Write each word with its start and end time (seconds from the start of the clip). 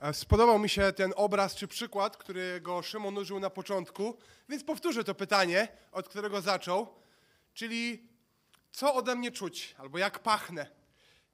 E, 0.00 0.14
Spodobał 0.14 0.58
mi 0.58 0.68
się 0.68 0.92
ten 0.92 1.12
obraz 1.16 1.54
czy 1.54 1.68
przykład, 1.68 2.16
którego 2.16 2.82
Szymon 2.82 3.18
użył 3.18 3.40
na 3.40 3.50
początku, 3.50 4.18
więc 4.48 4.64
powtórzę 4.64 5.04
to 5.04 5.14
pytanie, 5.14 5.68
od 5.92 6.08
którego 6.08 6.40
zaczął, 6.40 6.94
czyli 7.54 8.08
co 8.72 8.94
ode 8.94 9.16
mnie 9.16 9.32
czuć, 9.32 9.74
albo 9.78 9.98
jak 9.98 10.18
pachnę. 10.18 10.66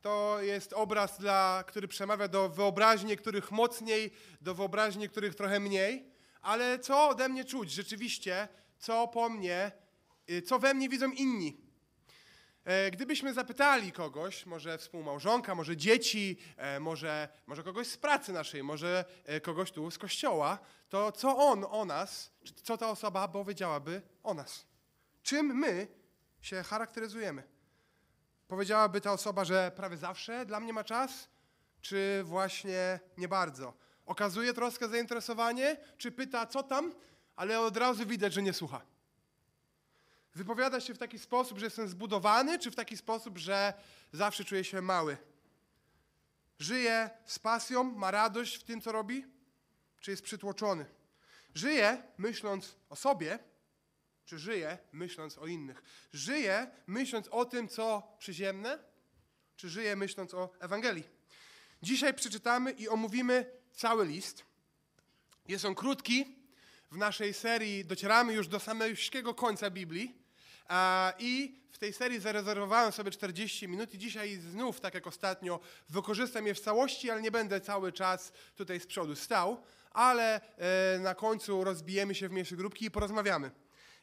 To 0.03 0.37
jest 0.41 0.73
obraz, 0.73 1.19
dla, 1.19 1.65
który 1.67 1.89
przemawia 1.89 2.29
do 2.29 2.49
wyobraźni 2.49 3.09
niektórych 3.09 3.53
mocniej, 3.53 4.11
do 4.41 4.55
wyobraźni 4.55 5.01
niektórych 5.01 5.35
trochę 5.35 5.61
mniej, 5.61 6.11
ale 6.43 6.79
co 6.79 7.09
ode 7.09 7.29
mnie 7.29 7.45
czuć 7.45 7.71
rzeczywiście, 7.71 8.49
co 8.79 9.09
po 9.09 9.29
mnie, 9.29 9.73
y, 10.31 10.43
co 10.43 10.59
we 10.59 10.75
mnie 10.75 10.89
widzą 10.89 11.11
inni. 11.11 11.64
E, 12.65 12.91
Gdybyśmy 12.91 13.35
zapytali 13.35 13.93
kogoś, 13.93 14.47
może 14.47 14.79
współmałżonka, 14.79 15.55
może 15.55 15.77
dzieci, 15.77 16.39
e, 16.57 16.81
może, 16.81 17.29
może 17.47 17.63
kogoś 17.63 17.87
z 17.87 17.97
pracy 17.97 18.33
naszej, 18.33 18.63
może 18.63 19.05
e, 19.25 19.41
kogoś 19.41 19.71
tu 19.71 19.91
z 19.91 19.99
kościoła, 19.99 20.59
to 20.89 21.13
co 21.13 21.37
on 21.37 21.67
o 21.71 21.85
nas, 21.85 22.31
co 22.63 22.79
ta 22.79 22.91
osoba 22.91 23.29
powiedziałaby 23.29 24.03
o 24.23 24.35
nas? 24.35 24.67
Czym 25.23 25.47
my 25.47 25.89
się 26.41 26.63
charakteryzujemy? 26.63 27.43
Powiedziałaby 28.49 29.01
ta 29.01 29.13
osoba, 29.13 29.45
że 29.45 29.73
prawie 29.77 29.97
zawsze 29.97 30.47
dla 30.47 30.61
mnie 30.61 30.73
ma 30.73 30.85
czas, 30.85 31.29
czy 31.81 32.23
właśnie 32.25 33.01
nie 33.17 33.29
bardzo? 33.29 33.75
Okazuje 34.07 34.55
troskę, 34.55 34.89
zainteresowanie, 34.89 35.77
czy 35.99 36.13
pyta, 36.13 36.47
co 36.47 36.63
tam, 36.63 36.95
ale 37.37 37.61
od 37.61 37.77
razu 37.77 38.07
widać, 38.07 38.33
że 38.33 38.43
nie 38.43 38.53
słucha. 38.53 38.94
Wypowiada 40.35 40.81
się 40.81 40.95
w 40.95 40.99
taki 40.99 41.19
sposób, 41.19 41.59
że 41.59 41.67
jestem 41.67 41.89
zbudowany, 41.89 42.59
czy 42.59 42.71
w 42.71 42.75
taki 42.75 42.97
sposób, 42.97 43.39
że 43.39 43.75
zawsze 44.13 44.45
czuję 44.45 44.65
się 44.65 44.83
mały? 44.83 45.17
Żyje 46.59 47.11
z 47.27 47.39
pasją, 47.39 47.85
ma 47.85 48.11
radość 48.11 48.57
w 48.57 48.65
tym, 48.65 48.81
co 48.81 48.93
robi, 48.93 49.25
czy 50.01 50.11
jest 50.11 50.23
przytłoczony? 50.23 50.87
Żyje 51.55 52.03
myśląc 52.19 52.77
o 52.89 52.97
sobie, 52.97 53.39
czy 54.25 54.39
żyje 54.39 54.79
myśląc 54.93 55.39
o 55.39 55.47
innych? 55.47 55.83
Żyje 56.13 56.71
myśląc 56.87 57.29
o 57.29 57.45
tym, 57.45 57.69
co 57.69 58.17
przyziemne, 58.19 58.79
czy 59.57 59.69
żyje 59.69 59.97
myśląc 59.97 60.35
o 60.35 60.51
Ewangelii? 60.61 61.05
Dzisiaj 61.83 62.15
przeczytamy 62.15 62.73
i 62.73 62.89
omówimy 62.89 63.51
cały 63.73 64.07
list. 64.07 64.45
Jest 65.49 65.65
on 65.65 65.75
krótki. 65.75 66.45
W 66.91 66.97
naszej 66.97 67.35
serii 67.35 67.85
docieramy 67.85 68.33
już 68.33 68.49
do 68.49 68.61
samego 68.61 69.35
końca 69.35 69.71
Biblii. 69.71 70.24
I 71.19 71.61
w 71.71 71.79
tej 71.79 71.93
serii 71.93 72.21
zarezerwowałem 72.21 72.93
sobie 72.93 73.11
40 73.11 73.69
minut 73.69 73.95
i 73.95 73.99
dzisiaj 73.99 74.37
znów, 74.37 74.81
tak 74.81 74.95
jak 74.95 75.07
ostatnio, 75.07 75.61
wykorzystam 75.89 76.47
je 76.47 76.55
w 76.55 76.61
całości, 76.61 77.11
ale 77.11 77.23
nie 77.23 77.31
będę 77.31 77.61
cały 77.61 77.93
czas 77.93 78.33
tutaj 78.57 78.81
z 78.81 78.87
przodu 78.87 79.17
stał, 79.17 79.63
ale 79.91 80.41
e, 80.41 80.99
na 80.99 81.15
końcu 81.15 81.65
rozbijemy 81.65 82.15
się 82.15 82.29
w 82.29 82.33
mniejsze 82.33 82.57
grupki 82.57 82.85
i 82.85 82.91
porozmawiamy. 82.91 83.51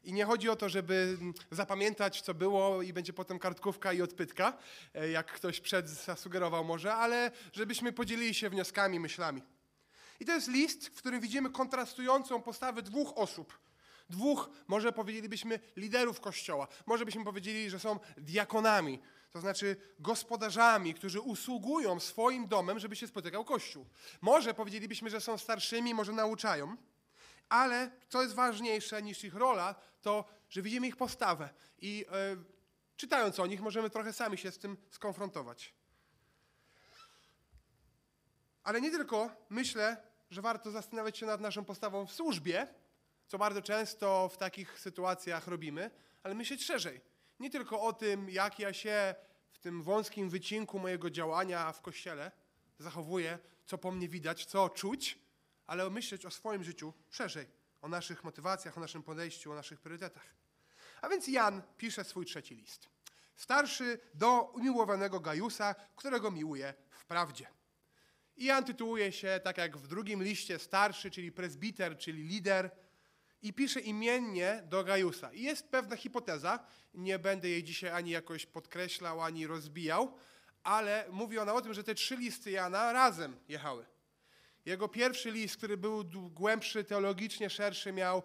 I 0.03 0.14
nie 0.14 0.26
chodzi 0.26 0.50
o 0.50 0.56
to, 0.56 0.70
żeby 0.70 1.18
zapamiętać, 1.52 2.22
co 2.22 2.34
było 2.34 2.81
i 2.81 2.94
będzie 2.94 3.14
potem 3.14 3.40
kartkówka 3.40 3.94
i 3.94 4.02
odpytka, 4.02 4.58
e, 4.94 5.09
jak 5.09 5.31
ktoś 5.31 5.59
przed 5.59 5.90
zasugerował 5.90 6.64
może, 6.64 6.94
ale 6.94 7.31
żebyśmy 7.53 7.94
podzielili 7.94 8.34
się 8.34 8.50
wnioskami, 8.50 9.00
myślami. 9.00 9.42
I 10.20 10.25
to 10.25 10.31
jest 10.31 10.48
list, 10.48 10.88
w 10.88 10.98
którym 10.98 11.22
widzimy 11.22 11.50
kontrastującą 11.50 12.42
postawę 12.42 12.81
dwóch 12.81 13.18
osób. 13.18 13.59
Dwóch, 14.12 14.50
może 14.67 14.92
powiedzielibyśmy, 14.92 15.59
liderów 15.76 16.22
kościoła. 16.22 16.67
Może 16.86 17.06
byśmy 17.06 17.23
powiedzieli, 17.23 17.70
że 17.70 17.80
są 17.80 18.00
diakonami, 18.18 19.00
to 19.31 19.42
znaczy 19.42 19.76
gospodarzami, 20.00 20.94
którzy 20.94 21.22
usługują 21.22 22.00
swoim 22.00 22.48
domem, 22.48 22.80
żeby 22.80 22.95
się 22.95 23.08
spotykał 23.08 23.45
kościół. 23.45 23.86
Może 24.22 24.53
powiedzielibyśmy, 24.53 25.09
że 25.09 25.22
są 25.22 25.38
starszymi, 25.38 25.94
może 25.94 26.12
nauczają, 26.12 26.78
ale 27.50 27.92
co 28.09 28.22
jest 28.22 28.36
ważniejsze 28.36 29.02
niż 29.02 29.24
ich 29.24 29.35
rola, 29.35 29.75
to, 30.02 30.25
że 30.50 30.62
widzimy 30.62 30.88
ich 30.88 30.97
postawę 30.97 31.50
i 31.81 32.06
e, 32.12 32.38
czytając 32.97 33.40
o 33.40 33.46
nich, 33.46 33.62
możemy 33.62 33.90
trochę 33.90 34.14
sami 34.14 34.38
się 34.38 34.52
z 34.52 34.58
tym 34.58 34.78
skonfrontować. 34.90 35.74
Ale 38.64 38.81
nie 38.81 38.91
tylko 38.91 39.30
myślę, 39.50 39.97
że 40.31 40.41
warto 40.41 40.72
zastanawiać 40.72 41.18
się 41.18 41.25
nad 41.25 41.41
naszą 41.41 41.66
postawą 41.66 42.06
w 42.06 42.12
służbie, 42.12 42.68
co 43.31 43.38
bardzo 43.38 43.62
często 43.62 44.30
w 44.30 44.38
takich 44.38 44.80
sytuacjach 44.80 45.47
robimy, 45.47 45.92
ale 46.24 46.36
myśleć 46.36 46.66
szerzej. 46.66 47.02
Nie 47.40 47.50
tylko 47.50 47.81
o 47.81 47.94
tym, 47.94 48.30
jak 48.30 48.59
ja 48.59 48.74
się 48.74 49.16
w 49.52 49.59
tym 49.59 49.84
wąskim 49.84 50.30
wycinku 50.30 50.80
mojego 50.80 51.09
działania 51.09 51.72
w 51.72 51.81
kościele 51.81 52.31
zachowuję, 52.80 53.40
co 53.66 53.78
po 53.78 53.91
mnie 53.91 54.09
widać, 54.09 54.46
co 54.46 54.70
czuć, 54.70 55.20
ale 55.68 55.90
myśleć 55.90 56.25
o 56.25 56.31
swoim 56.31 56.64
życiu 56.64 56.94
szerzej, 57.09 57.47
o 57.81 57.88
naszych 57.88 58.24
motywacjach, 58.24 58.78
o 58.78 58.81
naszym 58.81 59.03
podejściu, 59.03 59.52
o 59.52 59.56
naszych 59.56 59.80
priorytetach. 59.80 60.36
A 61.02 61.09
więc 61.09 61.28
Jan 61.28 61.62
pisze 61.78 62.03
swój 62.03 62.25
trzeci 62.25 62.56
list. 62.56 62.90
Starszy 63.36 64.00
do 64.14 64.41
umiłowanego 64.41 65.20
Gajusa, 65.20 65.75
którego 65.96 66.31
miłuje 66.31 66.74
w 66.90 67.06
prawdzie. 67.06 67.47
I 68.36 68.46
Jan 68.46 68.64
tytułuje 68.64 69.12
się, 69.12 69.40
tak 69.44 69.58
jak 69.58 69.78
w 69.78 69.88
drugim 69.88 70.24
liście, 70.24 70.59
starszy, 70.59 71.12
czyli 71.12 71.31
prezbiter, 71.31 71.97
czyli 71.97 72.24
lider, 72.24 72.72
i 73.41 73.53
pisze 73.53 73.79
imiennie 73.79 74.63
do 74.66 74.84
Gajusa. 74.84 75.34
I 75.34 75.41
jest 75.41 75.68
pewna 75.68 75.96
hipoteza, 75.96 76.66
nie 76.94 77.19
będę 77.19 77.50
jej 77.50 77.63
dzisiaj 77.63 77.91
ani 77.91 78.12
jakoś 78.12 78.46
podkreślał, 78.46 79.22
ani 79.22 79.47
rozbijał, 79.47 80.13
ale 80.63 81.06
mówi 81.09 81.40
ona 81.40 81.53
o 81.53 81.62
tym, 81.62 81.74
że 81.74 81.84
te 81.84 81.96
trzy 81.96 82.16
listy 82.16 82.52
Jana 82.52 82.94
razem 82.94 83.38
jechały. 83.47 83.85
Jego 84.66 84.88
pierwszy 84.88 85.31
list, 85.31 85.57
który 85.57 85.78
był 85.78 86.03
głębszy, 86.29 86.84
teologicznie 86.84 87.50
szerszy, 87.50 87.91
miał 87.91 88.24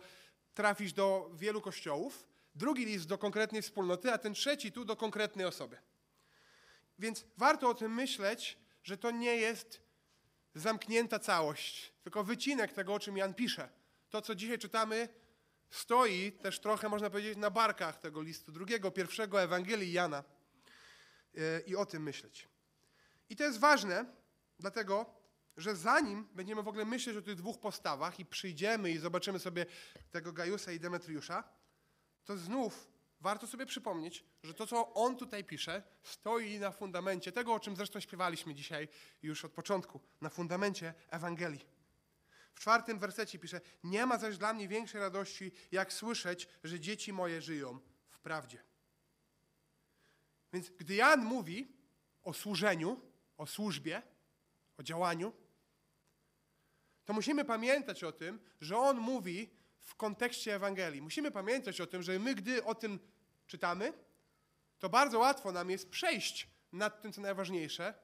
trafić 0.54 0.92
do 0.92 1.30
wielu 1.34 1.60
kościołów, 1.60 2.28
drugi 2.54 2.84
list 2.84 3.06
do 3.06 3.18
konkretnej 3.18 3.62
wspólnoty, 3.62 4.12
a 4.12 4.18
ten 4.18 4.34
trzeci 4.34 4.72
tu 4.72 4.84
do 4.84 4.96
konkretnej 4.96 5.46
osoby. 5.46 5.76
Więc 6.98 7.24
warto 7.36 7.68
o 7.68 7.74
tym 7.74 7.94
myśleć, 7.94 8.58
że 8.82 8.98
to 8.98 9.10
nie 9.10 9.36
jest 9.36 9.80
zamknięta 10.54 11.18
całość, 11.18 11.92
tylko 12.02 12.24
wycinek 12.24 12.72
tego, 12.72 12.94
o 12.94 12.98
czym 12.98 13.16
Jan 13.16 13.34
pisze. 13.34 13.68
To, 14.16 14.22
co 14.22 14.34
dzisiaj 14.34 14.58
czytamy, 14.58 15.08
stoi 15.70 16.32
też 16.32 16.60
trochę, 16.60 16.88
można 16.88 17.10
powiedzieć, 17.10 17.36
na 17.38 17.50
barkach 17.50 17.98
tego 17.98 18.22
listu 18.22 18.52
drugiego, 18.52 18.90
pierwszego 18.90 19.42
Ewangelii 19.42 19.92
Jana 19.92 20.24
e, 21.34 21.60
i 21.60 21.76
o 21.76 21.86
tym 21.86 22.02
myśleć. 22.02 22.48
I 23.30 23.36
to 23.36 23.44
jest 23.44 23.58
ważne, 23.58 24.04
dlatego, 24.58 25.06
że 25.56 25.76
zanim 25.76 26.28
będziemy 26.34 26.62
w 26.62 26.68
ogóle 26.68 26.84
myśleć 26.84 27.16
o 27.16 27.22
tych 27.22 27.34
dwóch 27.34 27.60
postawach 27.60 28.20
i 28.20 28.26
przyjdziemy 28.26 28.90
i 28.90 28.98
zobaczymy 28.98 29.38
sobie 29.38 29.66
tego 30.10 30.32
Gajusa 30.32 30.72
i 30.72 30.80
Demetriusza, 30.80 31.44
to 32.24 32.36
znów 32.36 32.88
warto 33.20 33.46
sobie 33.46 33.66
przypomnieć, 33.66 34.24
że 34.42 34.54
to, 34.54 34.66
co 34.66 34.94
on 34.94 35.16
tutaj 35.16 35.44
pisze, 35.44 35.82
stoi 36.02 36.58
na 36.58 36.70
fundamencie 36.70 37.32
tego, 37.32 37.54
o 37.54 37.60
czym 37.60 37.76
zresztą 37.76 38.00
śpiewaliśmy 38.00 38.54
dzisiaj 38.54 38.88
już 39.22 39.44
od 39.44 39.52
początku, 39.52 40.00
na 40.20 40.28
fundamencie 40.28 40.94
Ewangelii. 41.10 41.75
W 42.56 42.60
czwartym 42.60 42.98
wersecie 42.98 43.38
pisze: 43.38 43.60
Nie 43.84 44.06
ma 44.06 44.18
zaś 44.18 44.38
dla 44.38 44.52
mnie 44.52 44.68
większej 44.68 45.00
radości, 45.00 45.52
jak 45.72 45.92
słyszeć, 45.92 46.48
że 46.64 46.80
dzieci 46.80 47.12
moje 47.12 47.42
żyją 47.42 47.80
w 48.08 48.20
prawdzie. 48.20 48.62
Więc 50.52 50.70
gdy 50.70 50.94
Jan 50.94 51.24
mówi 51.24 51.68
o 52.22 52.32
służeniu, 52.32 53.00
o 53.36 53.46
służbie, 53.46 54.02
o 54.76 54.82
działaniu, 54.82 55.32
to 57.04 57.12
musimy 57.12 57.44
pamiętać 57.44 58.04
o 58.04 58.12
tym, 58.12 58.40
że 58.60 58.78
on 58.78 58.98
mówi 58.98 59.50
w 59.80 59.94
kontekście 59.94 60.54
Ewangelii. 60.54 61.02
Musimy 61.02 61.30
pamiętać 61.30 61.80
o 61.80 61.86
tym, 61.86 62.02
że 62.02 62.18
my, 62.18 62.34
gdy 62.34 62.64
o 62.64 62.74
tym 62.74 62.98
czytamy, 63.46 63.92
to 64.78 64.88
bardzo 64.88 65.18
łatwo 65.18 65.52
nam 65.52 65.70
jest 65.70 65.90
przejść 65.90 66.48
nad 66.72 67.02
tym, 67.02 67.12
co 67.12 67.20
najważniejsze 67.20 67.94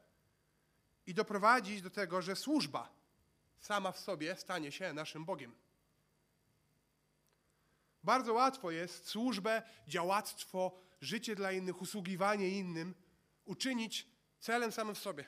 i 1.07 1.15
doprowadzić 1.15 1.83
do 1.83 1.91
tego, 1.91 2.23
że 2.23 2.37
służba 2.37 3.02
sama 3.63 3.93
w 3.93 3.99
sobie 3.99 4.37
stanie 4.37 4.73
się 4.73 4.93
naszym 4.93 5.25
Bogiem. 5.25 5.55
Bardzo 8.05 8.33
łatwo 8.33 8.71
jest 8.71 9.09
służbę, 9.09 9.63
działactwo, 9.89 10.79
życie 11.01 11.35
dla 11.35 11.53
innych, 11.53 11.83
usługiwanie 11.83 12.49
innym 12.49 12.95
uczynić 13.45 14.07
celem 14.41 14.73
samym 14.73 14.95
w 14.95 14.99
sobie. 14.99 15.25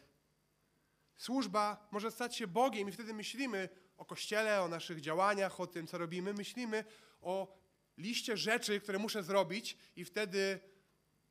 Służba 1.17 1.89
może 1.91 2.11
stać 2.11 2.37
się 2.37 2.47
Bogiem 2.47 2.89
i 2.89 2.93
wtedy 2.93 3.15
myślimy 3.15 3.69
o 3.97 4.05
Kościele, 4.05 4.63
o 4.63 4.69
naszych 4.69 5.01
działaniach, 5.01 5.61
o 5.61 5.67
tym, 5.67 5.87
co 5.87 5.99
robimy. 5.99 6.35
Myślimy 6.35 6.85
o 7.23 7.57
liście 7.99 8.37
rzeczy, 8.37 8.81
które 8.81 8.99
muszę 8.99 9.23
zrobić 9.23 9.79
i 9.97 10.05
wtedy 10.05 10.61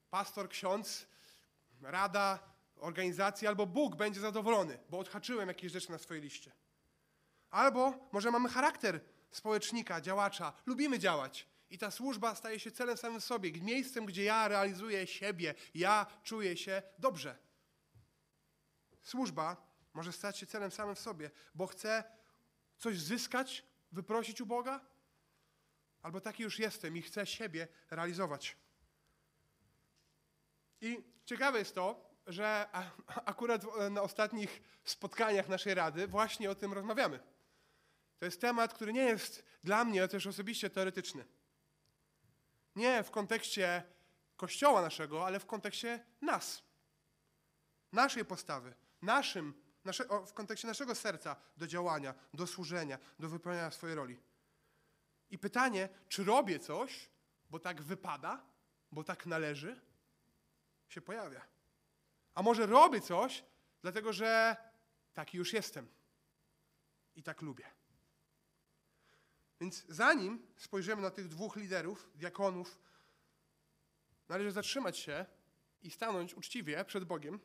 pastor, 0.10 0.50
ksiądz, 0.50 1.08
rada, 1.82 2.40
organizacja 2.76 3.50
albo 3.50 3.66
Bóg 3.66 3.96
będzie 3.96 4.20
zadowolony, 4.20 4.80
bo 4.90 5.00
odhaczyłem 5.00 5.48
jakieś 5.48 5.72
rzeczy 5.72 5.92
na 5.92 5.98
swojej 5.98 6.24
liście. 6.24 6.52
Albo 7.54 8.10
może 8.12 8.32
mamy 8.32 8.50
charakter 8.50 9.00
społecznika, 9.32 10.02
działacza, 10.02 10.54
lubimy 10.66 11.00
działać. 11.00 11.48
I 11.70 11.78
ta 11.78 11.92
służba 11.92 12.36
staje 12.36 12.60
się 12.60 12.72
celem 12.72 12.98
samym 12.98 13.22
w 13.22 13.24
sobie, 13.24 13.52
miejscem, 13.52 14.06
gdzie 14.06 14.24
ja 14.24 14.48
realizuję 14.48 15.08
siebie, 15.08 15.56
ja 15.76 16.06
czuję 16.24 16.58
się 16.58 16.82
dobrze. 17.00 17.38
Służba 19.02 19.58
może 19.94 20.12
stać 20.12 20.38
się 20.38 20.46
celem 20.46 20.72
samym 20.72 20.96
w 20.96 21.00
sobie, 21.00 21.32
bo 21.56 21.68
chce 21.68 22.04
coś 22.78 23.00
zyskać, 23.00 23.66
wyprosić 23.92 24.42
u 24.42 24.46
Boga, 24.46 24.80
albo 26.02 26.22
taki 26.22 26.44
już 26.44 26.60
jestem 26.60 26.98
i 26.98 27.02
chcę 27.02 27.26
siebie 27.26 27.68
realizować. 27.92 28.58
I 30.82 31.04
ciekawe 31.26 31.60
jest 31.60 31.76
to, 31.76 32.10
że 32.28 32.68
akurat 33.26 33.62
na 33.92 34.02
ostatnich 34.02 34.62
spotkaniach 34.84 35.50
naszej 35.50 35.74
rady 35.74 36.08
właśnie 36.08 36.52
o 36.52 36.56
tym 36.56 36.74
rozmawiamy. 36.74 37.34
To 38.24 38.26
jest 38.26 38.42
temat, 38.42 38.74
który 38.74 38.94
nie 38.94 39.04
jest 39.04 39.44
dla 39.64 39.86
mnie 39.86 40.08
też 40.08 40.28
osobiście 40.28 40.70
teoretyczny. 40.70 41.26
Nie 42.76 43.04
w 43.04 43.12
kontekście 43.12 43.84
kościoła 44.36 44.82
naszego, 44.82 45.26
ale 45.26 45.40
w 45.40 45.46
kontekście 45.46 46.06
nas. 46.22 46.64
Naszej 47.92 48.26
postawy, 48.26 48.74
naszym, 49.02 49.54
nasze, 49.86 50.04
w 50.28 50.34
kontekście 50.34 50.68
naszego 50.68 50.96
serca 50.96 51.36
do 51.58 51.68
działania, 51.68 52.14
do 52.34 52.48
służenia, 52.48 52.98
do 53.20 53.30
wypełniania 53.30 53.72
swojej 53.72 53.96
roli. 53.96 54.20
I 55.30 55.38
pytanie, 55.38 55.90
czy 56.10 56.24
robię 56.24 56.60
coś, 56.60 57.10
bo 57.50 57.60
tak 57.60 57.82
wypada, 57.82 58.46
bo 58.92 59.04
tak 59.04 59.26
należy, 59.26 59.82
się 60.90 61.02
pojawia. 61.02 61.42
A 62.36 62.42
może 62.42 62.66
robię 62.66 63.02
coś, 63.02 63.44
dlatego 63.82 64.14
że 64.14 64.56
taki 65.14 65.38
już 65.38 65.54
jestem 65.54 65.88
i 67.16 67.24
tak 67.24 67.42
lubię. 67.42 67.83
Więc 69.64 69.86
zanim 69.90 70.48
spojrzymy 70.58 71.02
na 71.02 71.12
tych 71.12 71.28
dwóch 71.28 71.56
liderów, 71.56 72.10
diakonów, 72.16 72.80
należy 74.30 74.52
zatrzymać 74.52 74.98
się 74.98 75.26
i 75.82 75.92
stanąć 75.92 76.34
uczciwie 76.34 76.86
przed 76.86 77.04
Bogiem, 77.04 77.40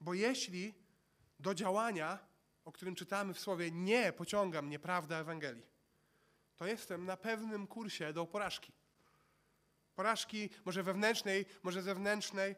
bo 0.00 0.14
jeśli 0.14 0.74
do 1.40 1.54
działania, 1.54 2.18
o 2.64 2.72
którym 2.72 2.94
czytamy 2.94 3.34
w 3.34 3.40
słowie, 3.40 3.70
nie 3.70 4.12
pociąga 4.12 4.62
mnie 4.62 4.78
prawda 4.78 5.16
Ewangelii, 5.16 5.66
to 6.56 6.66
jestem 6.66 7.04
na 7.04 7.16
pewnym 7.16 7.66
kursie 7.66 8.12
do 8.12 8.26
porażki. 8.26 8.72
Porażki 9.94 10.50
może 10.64 10.82
wewnętrznej, 10.82 11.46
może 11.62 11.82
zewnętrznej. 11.82 12.56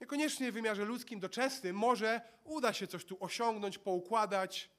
Niekoniecznie 0.00 0.50
w 0.52 0.54
wymiarze 0.54 0.84
ludzkim, 0.84 1.20
doczesnym. 1.20 1.76
Może 1.76 2.20
uda 2.44 2.72
się 2.72 2.86
coś 2.86 3.04
tu 3.04 3.16
osiągnąć, 3.20 3.78
poukładać, 3.78 4.70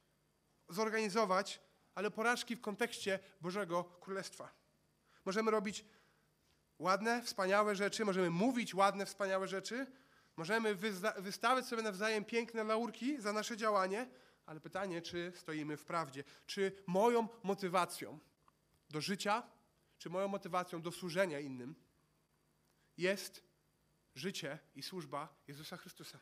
zorganizować, 0.70 1.67
ale 1.98 2.12
porażki 2.12 2.56
w 2.56 2.62
kontekście 2.62 3.20
Bożego 3.42 3.84
Królestwa. 3.84 4.54
Możemy 5.26 5.52
robić 5.52 5.86
ładne, 6.80 7.22
wspaniałe 7.22 7.76
rzeczy, 7.76 8.06
możemy 8.06 8.30
mówić 8.30 8.76
ładne, 8.76 9.06
wspaniałe 9.06 9.48
rzeczy, 9.48 9.88
możemy 10.36 10.76
wystawiać 11.18 11.66
sobie 11.66 11.82
nawzajem 11.82 12.26
piękne 12.26 12.64
laurki 12.64 13.22
za 13.22 13.34
nasze 13.34 13.58
działanie, 13.58 14.10
ale 14.46 14.60
pytanie, 14.60 15.02
czy 15.02 15.32
stoimy 15.36 15.78
w 15.78 15.86
prawdzie? 15.86 16.24
Czy 16.46 16.72
moją 16.88 17.28
motywacją 17.44 18.20
do 18.90 19.02
życia, 19.02 19.44
czy 19.98 20.10
moją 20.10 20.28
motywacją 20.28 20.82
do 20.82 20.92
służenia 20.92 21.40
innym 21.40 21.76
jest 22.98 23.44
życie 24.16 24.60
i 24.76 24.84
służba 24.84 25.36
Jezusa 25.48 25.78
Chrystusa? 25.78 26.20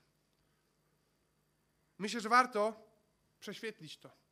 Myślę, 1.98 2.22
że 2.22 2.30
warto 2.30 2.90
prześwietlić 3.40 3.98
to. 3.98 4.25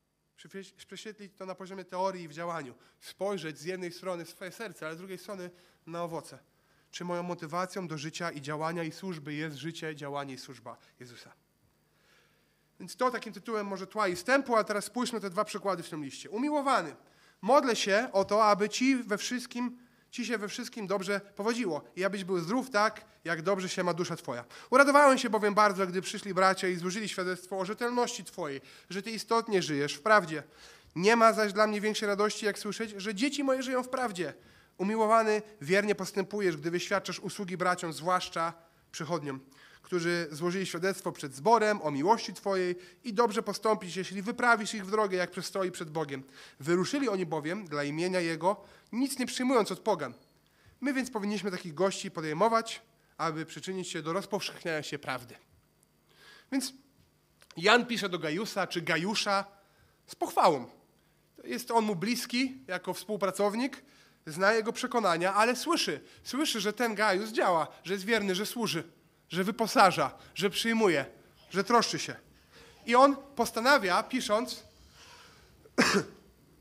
Prześwietlić 0.87 1.33
to 1.35 1.45
na 1.45 1.55
poziomie 1.55 1.85
teorii 1.85 2.23
i 2.23 2.27
w 2.27 2.33
działaniu. 2.33 2.75
Spojrzeć 2.99 3.59
z 3.59 3.63
jednej 3.63 3.91
strony 3.91 4.25
swoje 4.25 4.51
serce, 4.51 4.85
ale 4.85 4.95
z 4.95 4.97
drugiej 4.97 5.17
strony 5.17 5.49
na 5.85 6.03
owoce. 6.03 6.39
Czy 6.91 7.05
moją 7.05 7.23
motywacją 7.23 7.87
do 7.87 7.97
życia 7.97 8.31
i 8.31 8.41
działania 8.41 8.83
i 8.83 8.91
służby 8.91 9.33
jest 9.33 9.55
życie, 9.55 9.95
działanie 9.95 10.33
i 10.33 10.37
służba 10.37 10.77
Jezusa? 10.99 11.33
Więc 12.79 12.95
to 12.95 13.11
takim 13.11 13.33
tytułem 13.33 13.67
może 13.67 13.87
tła 13.87 14.07
i 14.07 14.15
wstępu, 14.15 14.55
a 14.55 14.63
teraz 14.63 14.85
spójrzmy 14.85 15.19
te 15.19 15.29
dwa 15.29 15.45
przykłady 15.45 15.83
w 15.83 15.89
tym 15.89 16.03
liście. 16.03 16.29
Umiłowany, 16.29 16.95
modlę 17.41 17.75
się 17.75 18.09
o 18.11 18.25
to, 18.25 18.45
aby 18.45 18.69
ci 18.69 18.95
we 18.95 19.17
wszystkim, 19.17 19.77
ci 20.13 20.25
się 20.25 20.37
we 20.37 20.47
wszystkim 20.47 20.87
dobrze 20.87 21.21
powodziło 21.35 21.83
i 21.95 22.03
abyś 22.03 22.23
był 22.23 22.39
zdrów 22.39 22.69
tak, 22.69 23.05
jak 23.23 23.41
dobrze 23.41 23.69
się 23.69 23.83
ma 23.83 23.93
dusza 23.93 24.15
Twoja. 24.15 24.45
Uradowałem 24.69 25.17
się 25.17 25.29
bowiem 25.29 25.53
bardzo, 25.53 25.87
gdy 25.87 26.01
przyszli 26.01 26.33
bracia 26.33 26.67
i 26.67 26.75
złożyli 26.75 27.09
świadectwo 27.09 27.59
o 27.59 27.65
rzetelności 27.65 28.23
Twojej, 28.23 28.61
że 28.89 29.01
Ty 29.01 29.11
istotnie 29.11 29.61
żyjesz 29.61 29.93
w 29.93 30.01
prawdzie. 30.01 30.43
Nie 30.95 31.15
ma 31.15 31.33
zaś 31.33 31.53
dla 31.53 31.67
mnie 31.67 31.81
większej 31.81 32.07
radości, 32.07 32.45
jak 32.45 32.59
słyszeć, 32.59 32.93
że 32.97 33.15
dzieci 33.15 33.43
moje 33.43 33.63
żyją 33.63 33.83
w 33.83 33.89
prawdzie. 33.89 34.33
Umiłowany, 34.77 35.41
wiernie 35.61 35.95
postępujesz, 35.95 36.57
gdy 36.57 36.71
wyświadczasz 36.71 37.19
usługi 37.19 37.57
braciom, 37.57 37.93
zwłaszcza 37.93 38.53
przychodniom 38.91 39.39
którzy 39.83 40.27
złożyli 40.31 40.65
świadectwo 40.65 41.11
przed 41.11 41.35
zborem 41.35 41.81
o 41.81 41.91
miłości 41.91 42.33
Twojej 42.33 42.75
i 43.03 43.13
dobrze 43.13 43.43
postąpić, 43.43 43.95
jeśli 43.95 44.21
wyprawisz 44.21 44.73
ich 44.73 44.85
w 44.85 44.91
drogę, 44.91 45.17
jak 45.17 45.31
przystoi 45.31 45.71
przed 45.71 45.89
Bogiem. 45.89 46.23
Wyruszyli 46.59 47.09
oni 47.09 47.25
bowiem 47.25 47.65
dla 47.65 47.83
imienia 47.83 48.19
Jego, 48.19 48.63
nic 48.91 49.19
nie 49.19 49.25
przyjmując 49.25 49.71
od 49.71 49.79
pogan. 49.79 50.13
My 50.81 50.93
więc 50.93 51.11
powinniśmy 51.11 51.51
takich 51.51 51.73
gości 51.73 52.11
podejmować, 52.11 52.81
aby 53.17 53.45
przyczynić 53.45 53.89
się 53.89 54.01
do 54.01 54.13
rozpowszechniania 54.13 54.83
się 54.83 54.99
prawdy. 54.99 55.35
Więc 56.51 56.73
Jan 57.57 57.85
pisze 57.85 58.09
do 58.09 58.19
Gajusa 58.19 58.67
czy 58.67 58.81
Gajusza 58.81 59.45
z 60.07 60.15
pochwałą. 60.15 60.65
Jest 61.43 61.71
on 61.71 61.85
mu 61.85 61.95
bliski 61.95 62.57
jako 62.67 62.93
współpracownik, 62.93 63.83
zna 64.25 64.53
jego 64.53 64.73
przekonania, 64.73 65.33
ale 65.33 65.55
słyszy, 65.55 66.01
słyszy, 66.23 66.61
że 66.61 66.73
ten 66.73 66.95
Gajus 66.95 67.31
działa, 67.31 67.67
że 67.83 67.93
jest 67.93 68.05
wierny, 68.05 68.35
że 68.35 68.45
służy 68.45 68.83
że 69.29 69.43
wyposaża, 69.43 70.11
że 70.35 70.49
przyjmuje, 70.49 71.05
że 71.49 71.63
troszczy 71.63 71.99
się. 71.99 72.15
I 72.85 72.95
on 72.95 73.15
postanawia, 73.35 74.03
pisząc, 74.03 74.63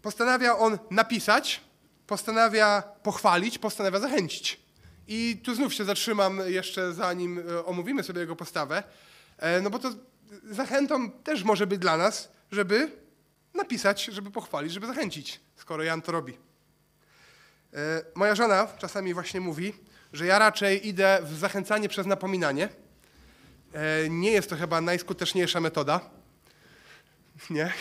postanawia 0.02 0.58
on 0.58 0.78
napisać, 0.90 1.60
postanawia 2.06 2.82
pochwalić, 3.02 3.58
postanawia 3.58 4.00
zachęcić. 4.00 4.60
I 5.08 5.40
tu 5.44 5.54
znów 5.54 5.74
się 5.74 5.84
zatrzymam 5.84 6.40
jeszcze 6.46 6.92
zanim 6.92 7.38
e, 7.38 7.64
omówimy 7.64 8.02
sobie 8.02 8.20
jego 8.20 8.36
postawę, 8.36 8.82
e, 9.38 9.60
no 9.60 9.70
bo 9.70 9.78
to 9.78 9.92
zachętą 10.50 11.10
też 11.10 11.42
może 11.44 11.66
być 11.66 11.78
dla 11.78 11.96
nas, 11.96 12.28
żeby 12.52 12.90
napisać, 13.54 14.04
żeby 14.04 14.30
pochwalić, 14.30 14.72
żeby 14.72 14.86
zachęcić, 14.86 15.40
skoro 15.56 15.82
Jan 15.82 16.02
to 16.02 16.12
robi. 16.12 16.38
E, 17.74 18.04
moja 18.14 18.34
żona 18.34 18.68
czasami 18.78 19.14
właśnie 19.14 19.40
mówi, 19.40 19.72
że 20.12 20.26
ja 20.26 20.38
raczej 20.38 20.88
idę 20.88 21.18
w 21.22 21.38
zachęcanie 21.38 21.88
przez 21.88 22.06
napominanie. 22.06 22.68
E, 23.72 24.08
nie 24.08 24.30
jest 24.30 24.50
to 24.50 24.56
chyba 24.56 24.80
najskuteczniejsza 24.80 25.60
metoda. 25.60 26.00
Nie. 27.50 27.72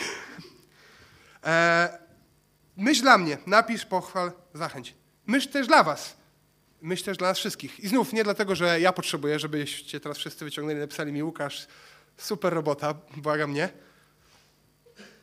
E, 1.45 1.99
myśl 2.77 3.01
dla 3.01 3.17
mnie, 3.17 3.37
napisz, 3.45 3.85
pochwal, 3.85 4.31
zachęć. 4.53 4.95
Myśl 5.27 5.49
też 5.49 5.67
dla 5.67 5.83
was. 5.83 6.17
Myśl 6.81 7.03
też 7.05 7.17
dla 7.17 7.27
nas 7.27 7.37
wszystkich. 7.37 7.79
I 7.79 7.87
znów 7.87 8.13
nie 8.13 8.23
dlatego, 8.23 8.55
że 8.55 8.79
ja 8.79 8.93
potrzebuję, 8.93 9.39
żebyście 9.39 9.99
teraz 9.99 10.17
wszyscy 10.17 10.45
wyciągnęli, 10.45 10.79
napisali 10.79 11.11
mi 11.11 11.23
Łukasz, 11.23 11.67
super 12.17 12.53
robota, 12.53 12.93
błagam 13.17 13.51
mnie. 13.51 13.69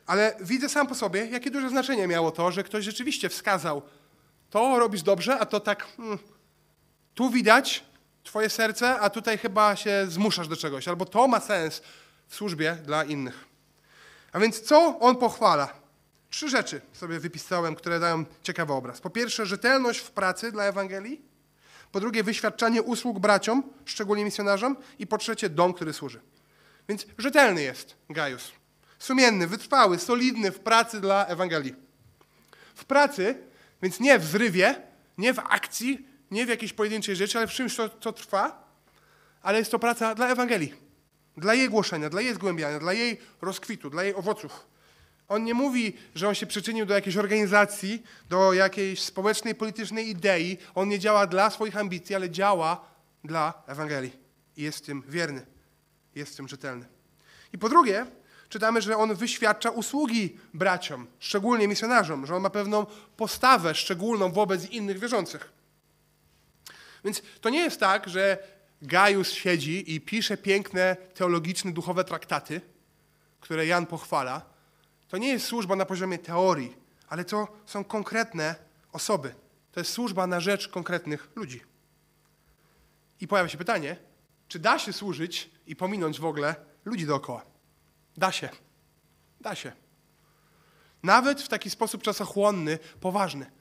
Ale 0.05 0.35
widzę 0.41 0.69
sam 0.69 0.87
po 0.87 0.95
sobie, 0.95 1.25
jakie 1.25 1.51
duże 1.51 1.69
znaczenie 1.69 2.07
miało 2.07 2.31
to, 2.31 2.51
że 2.51 2.63
ktoś 2.63 2.85
rzeczywiście 2.85 3.29
wskazał, 3.29 3.81
to 4.49 4.79
robisz 4.79 5.01
dobrze, 5.01 5.39
a 5.39 5.45
to 5.45 5.59
tak, 5.59 5.87
hmm, 5.97 6.19
tu 7.15 7.29
widać 7.29 7.83
Twoje 8.29 8.49
serce, 8.49 8.99
a 8.99 9.09
tutaj 9.09 9.37
chyba 9.37 9.75
się 9.75 10.05
zmuszasz 10.09 10.47
do 10.47 10.57
czegoś, 10.57 10.87
albo 10.87 11.05
to 11.05 11.27
ma 11.27 11.39
sens 11.39 11.81
w 12.27 12.35
służbie 12.35 12.77
dla 12.85 13.03
innych. 13.03 13.45
A 14.31 14.39
więc 14.39 14.61
co 14.61 14.99
on 14.99 15.15
pochwala? 15.15 15.73
Trzy 16.29 16.49
rzeczy 16.49 16.81
sobie 16.93 17.19
wypisałem, 17.19 17.75
które 17.75 17.99
dają 17.99 18.25
ciekawy 18.43 18.73
obraz. 18.73 19.01
Po 19.01 19.09
pierwsze, 19.09 19.45
rzetelność 19.45 19.99
w 19.99 20.11
pracy 20.11 20.51
dla 20.51 20.63
Ewangelii. 20.63 21.21
Po 21.91 21.99
drugie, 21.99 22.23
wyświadczanie 22.23 22.81
usług 22.81 23.19
braciom, 23.19 23.63
szczególnie 23.85 24.25
misjonarzom. 24.25 24.75
I 24.99 25.07
po 25.07 25.17
trzecie, 25.17 25.49
dom, 25.49 25.73
który 25.73 25.93
służy. 25.93 26.21
Więc 26.89 27.05
rzetelny 27.17 27.61
jest 27.61 27.95
Gajus. 28.09 28.51
Sumienny, 28.99 29.47
wytrwały, 29.47 29.99
solidny 29.99 30.51
w 30.51 30.59
pracy 30.59 31.01
dla 31.01 31.25
Ewangelii. 31.25 31.75
W 32.75 32.85
pracy, 32.85 33.37
więc 33.81 33.99
nie 33.99 34.19
w 34.19 34.25
zrywie, 34.25 34.81
nie 35.17 35.33
w 35.33 35.39
akcji, 35.39 36.08
nie 36.31 36.45
w 36.45 36.49
jakiejś 36.49 36.73
pojedynczej 36.73 37.15
rzeczy, 37.15 37.37
ale 37.37 37.47
w 37.47 37.51
czymś, 37.51 37.75
co, 37.75 37.89
co 37.89 38.13
trwa, 38.13 38.69
ale 39.41 39.59
jest 39.59 39.71
to 39.71 39.79
praca 39.79 40.15
dla 40.15 40.29
Ewangelii, 40.29 40.73
dla 41.37 41.53
jej 41.53 41.69
głoszenia, 41.69 42.09
dla 42.09 42.21
jej 42.21 42.33
zgłębiania, 42.33 42.79
dla 42.79 42.93
jej 42.93 43.19
rozkwitu, 43.41 43.89
dla 43.89 44.03
jej 44.03 44.15
owoców. 44.15 44.69
On 45.27 45.43
nie 45.43 45.53
mówi, 45.53 45.97
że 46.15 46.27
on 46.27 46.35
się 46.35 46.45
przyczynił 46.45 46.85
do 46.85 46.93
jakiejś 46.93 47.17
organizacji, 47.17 48.03
do 48.29 48.53
jakiejś 48.53 49.01
społecznej, 49.01 49.55
politycznej 49.55 50.09
idei. 50.09 50.57
On 50.75 50.89
nie 50.89 50.99
działa 50.99 51.27
dla 51.27 51.49
swoich 51.49 51.77
ambicji, 51.77 52.15
ale 52.15 52.29
działa 52.29 52.85
dla 53.23 53.63
Ewangelii. 53.67 54.11
I 54.57 54.63
jest 54.63 54.85
tym 54.85 55.03
wierny, 55.07 55.45
jest 56.15 56.37
tym 56.37 56.47
rzetelny. 56.47 56.85
I 57.53 57.57
po 57.57 57.69
drugie, 57.69 58.05
czytamy, 58.49 58.81
że 58.81 58.97
on 58.97 59.15
wyświadcza 59.15 59.69
usługi 59.69 60.37
braciom, 60.53 61.07
szczególnie 61.19 61.67
misjonarzom, 61.67 62.25
że 62.25 62.35
on 62.35 62.41
ma 62.41 62.49
pewną 62.49 62.85
postawę 63.17 63.75
szczególną 63.75 64.31
wobec 64.31 64.69
innych 64.69 64.99
wierzących. 64.99 65.58
Więc 67.03 67.21
to 67.41 67.49
nie 67.49 67.59
jest 67.59 67.79
tak, 67.79 68.09
że 68.09 68.37
Gaius 68.81 69.31
siedzi 69.31 69.95
i 69.95 70.01
pisze 70.01 70.37
piękne 70.37 70.95
teologiczne, 71.13 71.71
duchowe 71.71 72.03
traktaty, 72.03 72.61
które 73.39 73.65
Jan 73.65 73.85
pochwala, 73.85 74.41
to 75.07 75.17
nie 75.17 75.29
jest 75.29 75.45
służba 75.45 75.75
na 75.75 75.85
poziomie 75.85 76.17
teorii, 76.17 76.75
ale 77.07 77.25
to 77.25 77.47
są 77.65 77.83
konkretne 77.83 78.55
osoby. 78.91 79.35
To 79.71 79.79
jest 79.79 79.91
służba 79.91 80.27
na 80.27 80.39
rzecz 80.39 80.67
konkretnych 80.67 81.29
ludzi. 81.35 81.61
I 83.21 83.27
pojawia 83.27 83.49
się 83.49 83.57
pytanie, 83.57 83.95
czy 84.47 84.59
da 84.59 84.79
się 84.79 84.93
służyć 84.93 85.49
i 85.67 85.75
pominąć 85.75 86.19
w 86.19 86.25
ogóle 86.25 86.55
ludzi 86.85 87.05
dookoła? 87.05 87.45
Da 88.17 88.31
się. 88.31 88.49
Da 89.41 89.55
się. 89.55 89.71
Nawet 91.03 91.41
w 91.41 91.47
taki 91.47 91.69
sposób 91.69 92.03
czasochłonny, 92.03 92.79
poważny. 92.99 93.51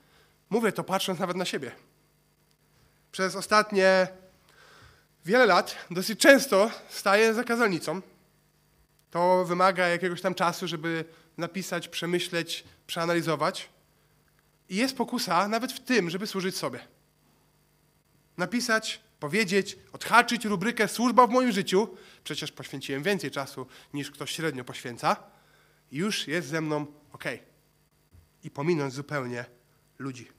Mówię 0.50 0.72
to 0.72 0.84
patrząc 0.84 1.20
nawet 1.20 1.36
na 1.36 1.44
siebie. 1.44 1.72
Przez 3.18 3.36
ostatnie 3.36 4.08
wiele 5.24 5.46
lat 5.46 5.76
dosyć 5.90 6.20
często 6.20 6.70
staję 6.88 7.34
za 7.34 7.44
kazalnicą. 7.44 8.00
To 9.10 9.44
wymaga 9.44 9.88
jakiegoś 9.88 10.20
tam 10.20 10.34
czasu, 10.34 10.68
żeby 10.68 11.04
napisać, 11.38 11.88
przemyśleć, 11.88 12.64
przeanalizować. 12.86 13.68
I 14.68 14.76
jest 14.76 14.96
pokusa 14.96 15.48
nawet 15.48 15.72
w 15.72 15.80
tym, 15.80 16.10
żeby 16.10 16.26
służyć 16.26 16.56
sobie. 16.56 16.80
Napisać, 18.36 19.00
powiedzieć, 19.20 19.78
odhaczyć 19.92 20.44
rubrykę 20.44 20.88
służba 20.88 21.26
w 21.26 21.30
moim 21.30 21.52
życiu. 21.52 21.96
Przecież 22.24 22.52
poświęciłem 22.52 23.02
więcej 23.02 23.30
czasu 23.30 23.66
niż 23.94 24.10
ktoś 24.10 24.30
średnio 24.30 24.64
poświęca. 24.64 25.16
I 25.92 25.96
już 25.96 26.28
jest 26.28 26.48
ze 26.48 26.60
mną 26.60 26.86
ok. 27.12 27.24
I 28.44 28.50
pominąć 28.50 28.94
zupełnie 28.94 29.44
ludzi. 29.98 30.37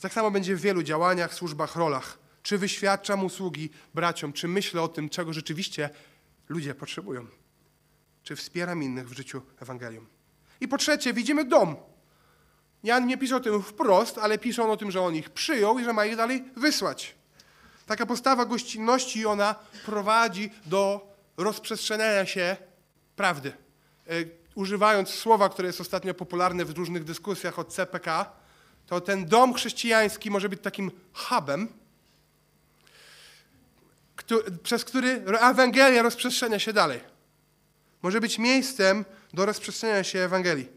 Tak 0.00 0.12
samo 0.12 0.30
będzie 0.30 0.56
w 0.56 0.60
wielu 0.60 0.82
działaniach, 0.82 1.34
służbach, 1.34 1.76
rolach. 1.76 2.18
Czy 2.42 2.58
wyświadczam 2.58 3.24
usługi 3.24 3.70
braciom, 3.94 4.32
czy 4.32 4.48
myślę 4.48 4.82
o 4.82 4.88
tym, 4.88 5.08
czego 5.08 5.32
rzeczywiście 5.32 5.90
ludzie 6.48 6.74
potrzebują. 6.74 7.26
Czy 8.22 8.36
wspieram 8.36 8.82
innych 8.82 9.08
w 9.08 9.12
życiu 9.12 9.42
Ewangelium. 9.60 10.06
I 10.60 10.68
po 10.68 10.78
trzecie, 10.78 11.12
widzimy 11.12 11.44
dom. 11.44 11.76
Jan 12.82 13.06
nie 13.06 13.18
pisze 13.18 13.36
o 13.36 13.40
tym 13.40 13.62
wprost, 13.62 14.18
ale 14.18 14.38
pisze 14.38 14.62
on 14.64 14.70
o 14.70 14.76
tym, 14.76 14.90
że 14.90 15.00
on 15.00 15.14
ich 15.14 15.30
przyjął 15.30 15.78
i 15.78 15.84
że 15.84 15.92
ma 15.92 16.06
ich 16.06 16.16
dalej 16.16 16.44
wysłać. 16.56 17.14
Taka 17.86 18.06
postawa 18.06 18.44
gościnności, 18.44 19.26
ona 19.26 19.54
prowadzi 19.86 20.52
do 20.66 21.14
rozprzestrzeniania 21.36 22.26
się 22.26 22.56
prawdy. 23.16 23.52
E, 24.06 24.12
używając 24.54 25.08
słowa, 25.08 25.48
które 25.48 25.68
jest 25.68 25.80
ostatnio 25.80 26.14
popularne 26.14 26.64
w 26.64 26.78
różnych 26.78 27.04
dyskusjach 27.04 27.58
od 27.58 27.68
CPK, 27.68 28.37
to 28.88 29.00
ten 29.00 29.26
dom 29.26 29.54
chrześcijański 29.54 30.30
może 30.30 30.48
być 30.48 30.60
takim 30.60 30.90
hubem, 31.12 31.68
przez 34.62 34.84
który 34.84 35.24
Ewangelia 35.40 36.02
rozprzestrzenia 36.02 36.58
się 36.58 36.72
dalej. 36.72 37.00
Może 38.02 38.20
być 38.20 38.38
miejscem 38.38 39.04
do 39.34 39.46
rozprzestrzeniania 39.46 40.04
się 40.04 40.18
Ewangelii. 40.18 40.68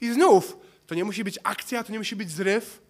I 0.00 0.12
znów, 0.12 0.56
to 0.86 0.94
nie 0.94 1.04
musi 1.04 1.24
być 1.24 1.38
akcja, 1.42 1.84
to 1.84 1.92
nie 1.92 1.98
musi 1.98 2.16
być 2.16 2.30
zryw. 2.30 2.82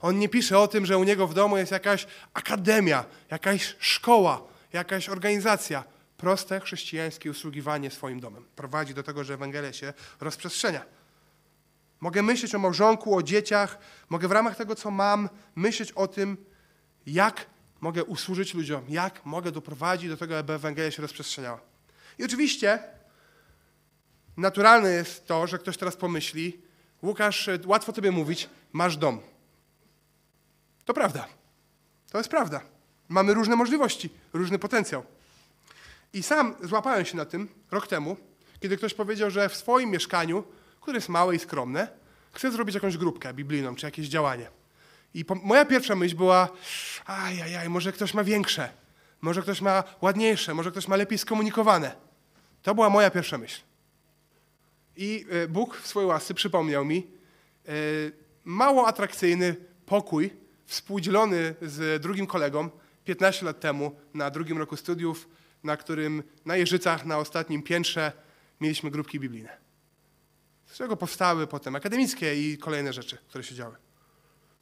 On 0.00 0.18
nie 0.18 0.28
pisze 0.28 0.58
o 0.58 0.68
tym, 0.68 0.86
że 0.86 0.98
u 0.98 1.04
niego 1.04 1.26
w 1.26 1.34
domu 1.34 1.56
jest 1.56 1.72
jakaś 1.72 2.06
akademia, 2.34 3.04
jakaś 3.30 3.76
szkoła, 3.78 4.42
jakaś 4.72 5.08
organizacja. 5.08 5.84
Proste 6.16 6.60
chrześcijańskie 6.60 7.30
usługiwanie 7.30 7.90
swoim 7.90 8.20
domem 8.20 8.44
prowadzi 8.56 8.94
do 8.94 9.02
tego, 9.02 9.24
że 9.24 9.34
Ewangelia 9.34 9.72
się 9.72 9.92
rozprzestrzenia. 10.20 10.84
Mogę 12.00 12.22
myśleć 12.22 12.54
o 12.54 12.58
małżonku, 12.58 13.16
o 13.16 13.22
dzieciach, 13.22 13.78
mogę 14.08 14.28
w 14.28 14.32
ramach 14.32 14.56
tego, 14.56 14.74
co 14.74 14.90
mam, 14.90 15.28
myśleć 15.54 15.92
o 15.92 16.08
tym, 16.08 16.36
jak 17.06 17.46
mogę 17.80 18.04
usłużyć 18.04 18.54
ludziom, 18.54 18.84
jak 18.88 19.26
mogę 19.26 19.52
doprowadzić 19.52 20.08
do 20.08 20.16
tego, 20.16 20.38
aby 20.38 20.52
Ewangelia 20.52 20.90
się 20.90 21.02
rozprzestrzeniała. 21.02 21.60
I 22.18 22.24
oczywiście 22.24 22.78
naturalne 24.36 24.90
jest 24.90 25.26
to, 25.26 25.46
że 25.46 25.58
ktoś 25.58 25.76
teraz 25.76 25.96
pomyśli, 25.96 26.60
Łukasz, 27.02 27.50
łatwo 27.66 27.92
tobie 27.92 28.10
mówić, 28.10 28.48
masz 28.72 28.96
dom. 28.96 29.20
To 30.84 30.94
prawda. 30.94 31.28
To 32.10 32.18
jest 32.18 32.30
prawda. 32.30 32.60
Mamy 33.08 33.34
różne 33.34 33.56
możliwości, 33.56 34.10
różny 34.32 34.58
potencjał. 34.58 35.02
I 36.12 36.22
sam 36.22 36.54
złapałem 36.62 37.04
się 37.04 37.16
na 37.16 37.24
tym 37.24 37.48
rok 37.70 37.86
temu, 37.86 38.16
kiedy 38.60 38.76
ktoś 38.76 38.94
powiedział, 38.94 39.30
że 39.30 39.48
w 39.48 39.56
swoim 39.56 39.90
mieszkaniu, 39.90 40.44
które 40.80 40.96
jest 40.96 41.08
małe 41.08 41.34
i 41.36 41.38
skromne, 41.38 41.88
chce 42.32 42.52
zrobić 42.52 42.74
jakąś 42.74 42.96
grupkę 42.96 43.34
biblijną 43.34 43.74
czy 43.74 43.86
jakieś 43.86 44.08
działanie. 44.08 44.50
I 45.14 45.24
moja 45.42 45.64
pierwsza 45.64 45.96
myśl 45.96 46.16
była, 46.16 46.48
ajajaj, 47.06 47.68
może 47.68 47.92
ktoś 47.92 48.14
ma 48.14 48.24
większe, 48.24 48.72
może 49.20 49.42
ktoś 49.42 49.60
ma 49.60 49.84
ładniejsze, 50.00 50.54
może 50.54 50.70
ktoś 50.70 50.88
ma 50.88 50.96
lepiej 50.96 51.18
skomunikowane. 51.18 51.96
To 52.62 52.74
była 52.74 52.90
moja 52.90 53.10
pierwsza 53.10 53.38
myśl. 53.38 53.60
I 54.96 55.26
e, 55.30 55.48
Bóg 55.48 55.76
w 55.76 55.86
swojej 55.86 56.08
łasce 56.08 56.34
przypomniał 56.34 56.84
mi 56.84 57.06
e, 57.68 57.72
mało 58.44 58.86
atrakcyjny 58.86 59.56
pokój 59.86 60.30
współdzielony 60.66 61.54
z 61.62 62.02
drugim 62.02 62.26
kolegą 62.26 62.70
15 63.04 63.46
lat 63.46 63.60
temu 63.60 63.96
na 64.14 64.30
drugim 64.30 64.58
roku 64.58 64.76
studiów, 64.76 65.28
na 65.64 65.76
którym 65.76 66.22
na 66.44 66.56
Jeżycach 66.56 67.06
na 67.06 67.18
ostatnim 67.18 67.62
piętrze 67.62 68.12
mieliśmy 68.60 68.90
grupki 68.90 69.20
biblijne. 69.20 69.69
Z 70.72 70.76
czego 70.76 70.96
powstały 70.96 71.46
potem 71.46 71.76
akademickie 71.76 72.34
i 72.34 72.58
kolejne 72.58 72.92
rzeczy, 72.92 73.18
które 73.28 73.44
się 73.44 73.54
działy. 73.54 73.76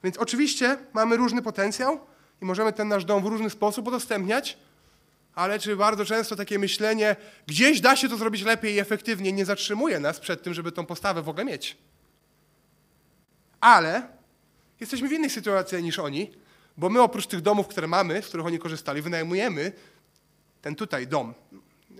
Więc 0.04 0.16
oczywiście 0.16 0.78
mamy 0.92 1.16
różny 1.16 1.42
potencjał 1.42 2.00
i 2.42 2.44
możemy 2.44 2.72
ten 2.72 2.88
nasz 2.88 3.04
dom 3.04 3.22
w 3.22 3.26
różny 3.26 3.50
sposób 3.50 3.88
udostępniać, 3.88 4.58
ale 5.34 5.58
czy 5.58 5.76
bardzo 5.76 6.04
często 6.04 6.36
takie 6.36 6.58
myślenie, 6.58 7.16
gdzieś 7.46 7.80
da 7.80 7.96
się 7.96 8.08
to 8.08 8.16
zrobić 8.16 8.42
lepiej 8.42 8.74
i 8.74 8.78
efektywniej, 8.78 9.32
nie 9.32 9.44
zatrzymuje 9.44 10.00
nas 10.00 10.20
przed 10.20 10.42
tym, 10.42 10.54
żeby 10.54 10.72
tą 10.72 10.86
postawę 10.86 11.22
w 11.22 11.28
ogóle 11.28 11.44
mieć. 11.44 11.76
Ale 13.60 14.08
jesteśmy 14.80 15.08
w 15.08 15.12
innej 15.12 15.30
sytuacji 15.30 15.82
niż 15.82 15.98
oni, 15.98 16.32
bo 16.76 16.90
my 16.90 17.02
oprócz 17.02 17.26
tych 17.26 17.40
domów, 17.40 17.68
które 17.68 17.86
mamy, 17.86 18.22
z 18.22 18.28
których 18.28 18.46
oni 18.46 18.58
korzystali, 18.58 19.02
wynajmujemy 19.02 19.72
ten 20.62 20.74
tutaj 20.74 21.06
dom. 21.06 21.34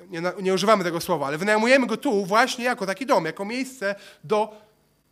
Nie, 0.09 0.23
nie 0.43 0.55
używamy 0.55 0.85
tego 0.85 1.01
słowa, 1.01 1.27
ale 1.27 1.39
wynajmujemy 1.39 1.87
go 1.87 1.97
tu 1.97 2.25
właśnie 2.25 2.65
jako 2.65 2.87
taki 2.87 3.07
dom, 3.07 3.25
jako 3.25 3.45
miejsce 3.45 3.95
do 4.25 4.61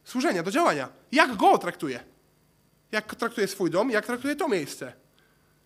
służenia, 0.05 0.43
do 0.43 0.50
działania. 0.50 0.88
Jak 1.12 1.37
go 1.37 1.59
traktuje? 1.59 2.00
Jak 2.93 3.14
traktuje 3.14 3.47
swój 3.49 3.71
dom, 3.71 3.90
jak 3.90 4.07
traktuje 4.07 4.37
to 4.37 4.49
miejsce? 4.49 4.93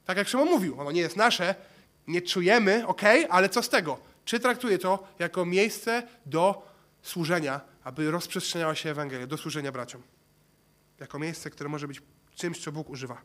Tak 0.04 0.16
jak 0.16 0.28
Szymon 0.28 0.48
mówił, 0.48 0.80
ono 0.80 0.90
nie 0.90 1.00
jest 1.00 1.16
nasze, 1.16 1.54
nie 2.06 2.22
czujemy, 2.22 2.86
ok, 2.86 3.02
ale 3.28 3.48
co 3.48 3.62
z 3.62 3.68
tego? 3.68 3.98
Czy 4.24 4.40
traktuje 4.40 4.78
to 4.78 5.08
jako 5.18 5.46
miejsce 5.46 6.02
do 6.26 6.62
służenia, 7.02 7.60
aby 7.84 8.10
rozprzestrzeniała 8.10 8.74
się 8.74 8.90
Ewangelia, 8.90 9.26
do 9.26 9.36
służenia 9.36 9.72
braciom? 9.72 10.02
Jako 11.00 11.18
miejsce, 11.18 11.50
które 11.50 11.68
może 11.68 11.88
być 11.88 12.02
czymś, 12.34 12.58
co 12.58 12.72
Bóg 12.72 12.90
używa. 12.90 13.22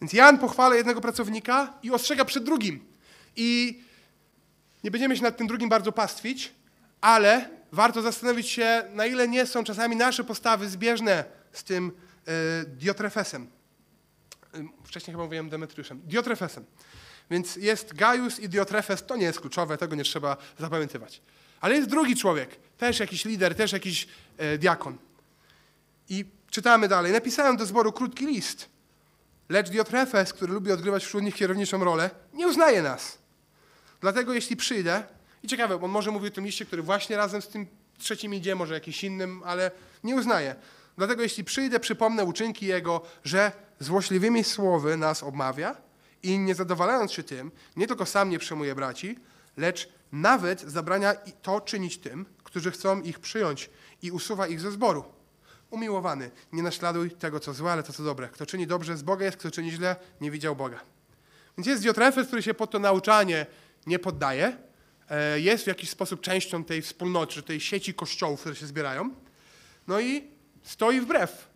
Więc 0.00 0.12
Jan 0.12 0.38
pochwala 0.38 0.76
jednego 0.76 1.00
pracownika 1.00 1.74
i 1.82 1.90
ostrzega 1.90 2.24
przed 2.24 2.44
drugim. 2.44 2.84
I 3.36 3.80
nie 4.84 4.90
będziemy 4.90 5.16
się 5.16 5.22
nad 5.22 5.36
tym 5.36 5.46
drugim 5.46 5.68
bardzo 5.68 5.92
pastwić, 5.92 6.52
ale 7.00 7.50
warto 7.72 8.02
zastanowić 8.02 8.48
się, 8.48 8.82
na 8.94 9.06
ile 9.06 9.28
nie 9.28 9.46
są 9.46 9.64
czasami 9.64 9.96
nasze 9.96 10.24
postawy 10.24 10.68
zbieżne 10.68 11.24
z 11.52 11.64
tym 11.64 11.92
y, 12.28 12.66
Diotrefesem. 12.66 13.50
Y, 14.54 14.68
wcześniej 14.84 15.12
chyba 15.12 15.24
mówiłem 15.24 15.50
Demetriuszem. 15.50 16.00
Diotrefesem. 16.04 16.64
Więc 17.30 17.56
jest 17.56 17.94
Gaius 17.94 18.40
i 18.40 18.48
Diotrefes, 18.48 19.06
to 19.06 19.16
nie 19.16 19.24
jest 19.24 19.40
kluczowe, 19.40 19.78
tego 19.78 19.96
nie 19.96 20.04
trzeba 20.04 20.36
zapamiętywać. 20.58 21.22
Ale 21.60 21.74
jest 21.74 21.88
drugi 21.88 22.16
człowiek, 22.16 22.56
też 22.78 23.00
jakiś 23.00 23.24
lider, 23.24 23.54
też 23.54 23.72
jakiś 23.72 24.08
e, 24.36 24.58
diakon. 24.58 24.98
I 26.08 26.24
czytamy 26.50 26.88
dalej. 26.88 27.12
Napisałem 27.12 27.56
do 27.56 27.66
zboru 27.66 27.92
krótki 27.92 28.26
list, 28.26 28.68
lecz 29.48 29.70
Diotrefes, 29.70 30.32
który 30.32 30.52
lubi 30.52 30.72
odgrywać 30.72 31.04
wśród 31.04 31.22
nich 31.22 31.34
kierowniczą 31.34 31.84
rolę, 31.84 32.10
nie 32.34 32.48
uznaje 32.48 32.82
nas. 32.82 33.17
Dlatego 34.00 34.32
jeśli 34.34 34.56
przyjdę, 34.56 35.02
i 35.42 35.48
ciekawe, 35.48 35.82
on 35.82 35.90
może 35.90 36.10
mówi 36.10 36.28
o 36.28 36.30
tym 36.30 36.44
liście, 36.44 36.66
który 36.66 36.82
właśnie 36.82 37.16
razem 37.16 37.42
z 37.42 37.48
tym 37.48 37.66
trzecim 37.98 38.34
idzie, 38.34 38.54
może 38.54 38.74
jakiś 38.74 39.04
innym, 39.04 39.42
ale 39.44 39.70
nie 40.04 40.16
uznaje. 40.16 40.54
Dlatego 40.96 41.22
jeśli 41.22 41.44
przyjdę, 41.44 41.80
przypomnę 41.80 42.24
uczynki 42.24 42.66
jego, 42.66 43.02
że 43.24 43.52
złośliwymi 43.80 44.44
słowy 44.44 44.96
nas 44.96 45.22
obmawia, 45.22 45.76
i 46.22 46.38
nie 46.38 46.54
zadowalając 46.54 47.12
się 47.12 47.22
tym, 47.22 47.50
nie 47.76 47.86
tylko 47.86 48.06
sam 48.06 48.30
nie 48.30 48.38
przejmuje 48.38 48.74
braci, 48.74 49.18
lecz 49.56 49.88
nawet 50.12 50.60
zabrania 50.60 51.14
to 51.42 51.60
czynić 51.60 51.98
tym, 51.98 52.26
którzy 52.44 52.70
chcą 52.70 53.00
ich 53.00 53.18
przyjąć 53.18 53.70
i 54.02 54.10
usuwa 54.10 54.46
ich 54.46 54.60
ze 54.60 54.70
zboru. 54.72 55.04
Umiłowany, 55.70 56.30
nie 56.52 56.62
naśladuj 56.62 57.10
tego, 57.10 57.40
co 57.40 57.54
złe, 57.54 57.72
ale 57.72 57.82
to, 57.82 57.92
co 57.92 58.02
dobre. 58.02 58.28
Kto 58.28 58.46
czyni 58.46 58.66
dobrze, 58.66 58.96
z 58.96 59.02
Boga 59.02 59.24
jest, 59.24 59.36
kto 59.36 59.50
czyni 59.50 59.70
źle, 59.70 59.96
nie 60.20 60.30
widział 60.30 60.56
Boga. 60.56 60.80
Więc 61.58 61.66
jest 61.66 61.82
Diotrefes, 61.82 62.26
który 62.26 62.42
się 62.42 62.54
pod 62.54 62.70
to 62.70 62.78
nauczanie 62.78 63.46
nie 63.86 63.98
poddaje, 63.98 64.56
e, 65.10 65.40
jest 65.40 65.64
w 65.64 65.66
jakiś 65.66 65.90
sposób 65.90 66.20
częścią 66.20 66.64
tej 66.64 66.82
wspólnoty, 66.82 67.42
tej 67.42 67.60
sieci 67.60 67.94
kościołów, 67.94 68.40
które 68.40 68.56
się 68.56 68.66
zbierają, 68.66 69.10
no 69.86 70.00
i 70.00 70.24
stoi 70.62 71.00
wbrew. 71.00 71.48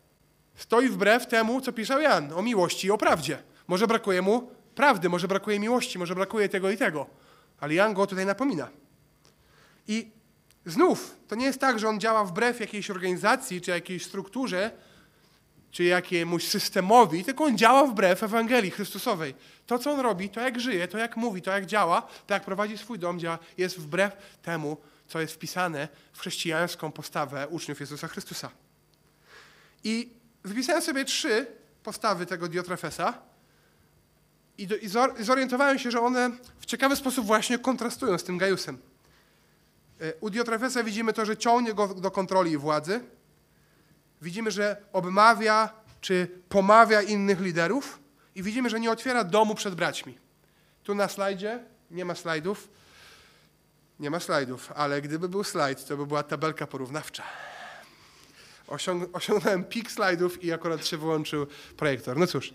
Stoi 0.55 0.88
wbrew 0.88 1.26
temu, 1.26 1.61
co 1.61 1.73
pisze 1.73 2.02
Jan 2.02 2.33
o 2.33 2.43
miłości 2.43 2.87
i 2.87 2.91
o 2.91 2.99
prawdzie. 2.99 3.43
Może 3.69 3.87
brakuje 3.87 4.23
mu 4.23 4.50
prawdy, 4.75 5.09
może 5.09 5.29
brakuje 5.29 5.59
miłości, 5.59 5.99
może 5.99 6.14
brakuje 6.14 6.49
tego 6.49 6.71
i 6.71 6.76
tego. 6.76 7.07
Ale 7.61 7.75
Jan 7.75 7.95
go 7.95 8.07
tutaj 8.07 8.26
napomina. 8.26 8.69
I 9.88 10.11
znów, 10.67 11.17
to 11.29 11.35
nie 11.35 11.47
jest 11.47 11.61
tak, 11.61 11.79
że 11.79 11.88
on 11.88 12.00
działa 12.00 12.25
wbrew 12.25 12.61
jakiejś 12.61 12.91
organizacji, 12.91 13.61
czy 13.61 13.71
jakiejś 13.71 14.07
strukturze, 14.07 14.71
czy 15.73 15.85
jakiemuś 15.85 16.49
systemowi, 16.49 17.25
tylko 17.25 17.45
on 17.45 17.59
działa 17.59 17.87
wbrew 17.87 18.23
Ewangelii 18.23 18.71
Chrystusowej. 18.71 19.35
To, 19.67 19.79
co 19.79 19.93
on 19.93 20.00
robi, 20.00 20.31
to 20.31 20.41
jak 20.41 20.61
żyje, 20.61 20.88
to 20.88 20.99
jak 20.99 21.17
mówi, 21.17 21.43
to 21.43 21.50
jak 21.50 21.67
działa, 21.67 22.02
to 22.26 22.35
jak 22.35 22.45
prowadzi 22.45 22.79
swój 22.79 22.99
dom, 22.99 23.21
działa, 23.21 23.38
jest 23.59 23.79
wbrew 23.79 24.17
temu, 24.43 24.76
co 25.09 25.21
jest 25.21 25.35
wpisane 25.35 25.88
w 26.12 26.21
chrześcijańską 26.21 26.93
postawę 26.93 27.49
uczniów 27.49 27.81
Jezusa 27.81 28.09
Chrystusa. 28.09 28.50
I 29.85 30.11
wypisałem 30.45 30.83
sobie 30.83 31.05
trzy 31.05 31.47
postawy 31.83 32.26
tego 32.26 32.49
Diotrefesa 32.49 33.19
i, 34.59 34.67
do, 34.67 34.76
i 34.76 34.88
zorientowałem 35.25 35.79
się, 35.79 35.91
że 35.91 36.00
one 36.00 36.31
w 36.61 36.67
ciekawy 36.67 36.97
sposób 36.97 37.26
właśnie 37.26 37.59
kontrastują 37.59 38.19
z 38.19 38.25
tym 38.25 38.38
Gajusem. 38.38 38.79
E, 40.00 40.14
u 40.21 40.31
Diotrefesa 40.31 40.85
widzimy 40.85 41.12
to, 41.12 41.25
że 41.25 41.37
ciągnie 41.37 41.75
go 41.75 41.95
do 41.95 42.11
kontroli 42.11 42.52
i 42.52 42.57
władzy. 42.57 43.00
Widzimy, 44.23 44.50
że 44.50 44.76
obmawia 44.93 45.71
czy 46.00 46.29
pomawia 46.49 47.02
innych 47.02 47.41
liderów 47.41 47.99
i 48.35 48.43
widzimy, 48.43 48.71
że 48.71 48.81
nie 48.81 48.91
otwiera 48.91 49.25
domu 49.25 49.55
przed 49.55 49.75
braćmi. 49.75 50.19
Tu 50.83 50.95
na 50.95 51.09
slajdzie 51.09 51.64
nie 51.91 52.05
ma 52.05 52.14
slajdów. 52.14 52.69
Nie 54.00 54.11
ma 54.11 54.21
slajdów, 54.21 54.73
ale 54.75 55.02
gdyby 55.02 55.29
był 55.29 55.45
slajd, 55.45 55.87
to 55.87 55.97
by 55.97 56.07
była 56.07 56.23
tabelka 56.23 56.67
porównawcza. 56.67 57.23
Osiąg 58.67 59.17
osiągnąłem 59.17 59.64
pik 59.64 59.91
slajdów 59.91 60.45
i 60.45 60.52
akurat 60.52 60.87
się 60.87 60.97
wyłączył 60.97 61.47
projektor. 61.76 62.17
No 62.17 62.26
cóż. 62.26 62.55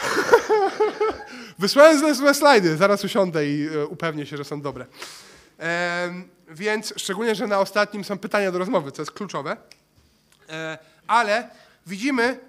Wysłałem 1.58 1.98
złe, 1.98 2.14
złe 2.14 2.34
slajdy. 2.34 2.76
Zaraz 2.76 3.04
usiądę 3.04 3.46
i 3.46 3.68
e, 3.68 3.86
upewnię 3.86 4.26
się, 4.26 4.36
że 4.36 4.44
są 4.44 4.60
dobre. 4.60 4.86
E, 5.58 6.14
więc 6.48 6.94
szczególnie, 6.96 7.34
że 7.34 7.46
na 7.46 7.58
ostatnim 7.58 8.04
są 8.04 8.18
pytania 8.18 8.52
do 8.52 8.58
rozmowy, 8.58 8.92
co 8.92 9.02
jest 9.02 9.12
kluczowe. 9.12 9.56
E, 10.50 10.78
ale 11.06 11.50
widzimy 11.86 12.40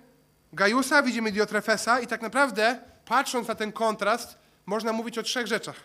Gajusa, 0.53 1.03
widzimy 1.03 1.31
Diotrefesa 1.31 1.99
i 1.99 2.07
tak 2.07 2.21
naprawdę, 2.21 2.79
patrząc 3.05 3.47
na 3.47 3.55
ten 3.55 3.71
kontrast, 3.71 4.37
można 4.65 4.93
mówić 4.93 5.17
o 5.17 5.23
trzech 5.23 5.47
rzeczach. 5.47 5.75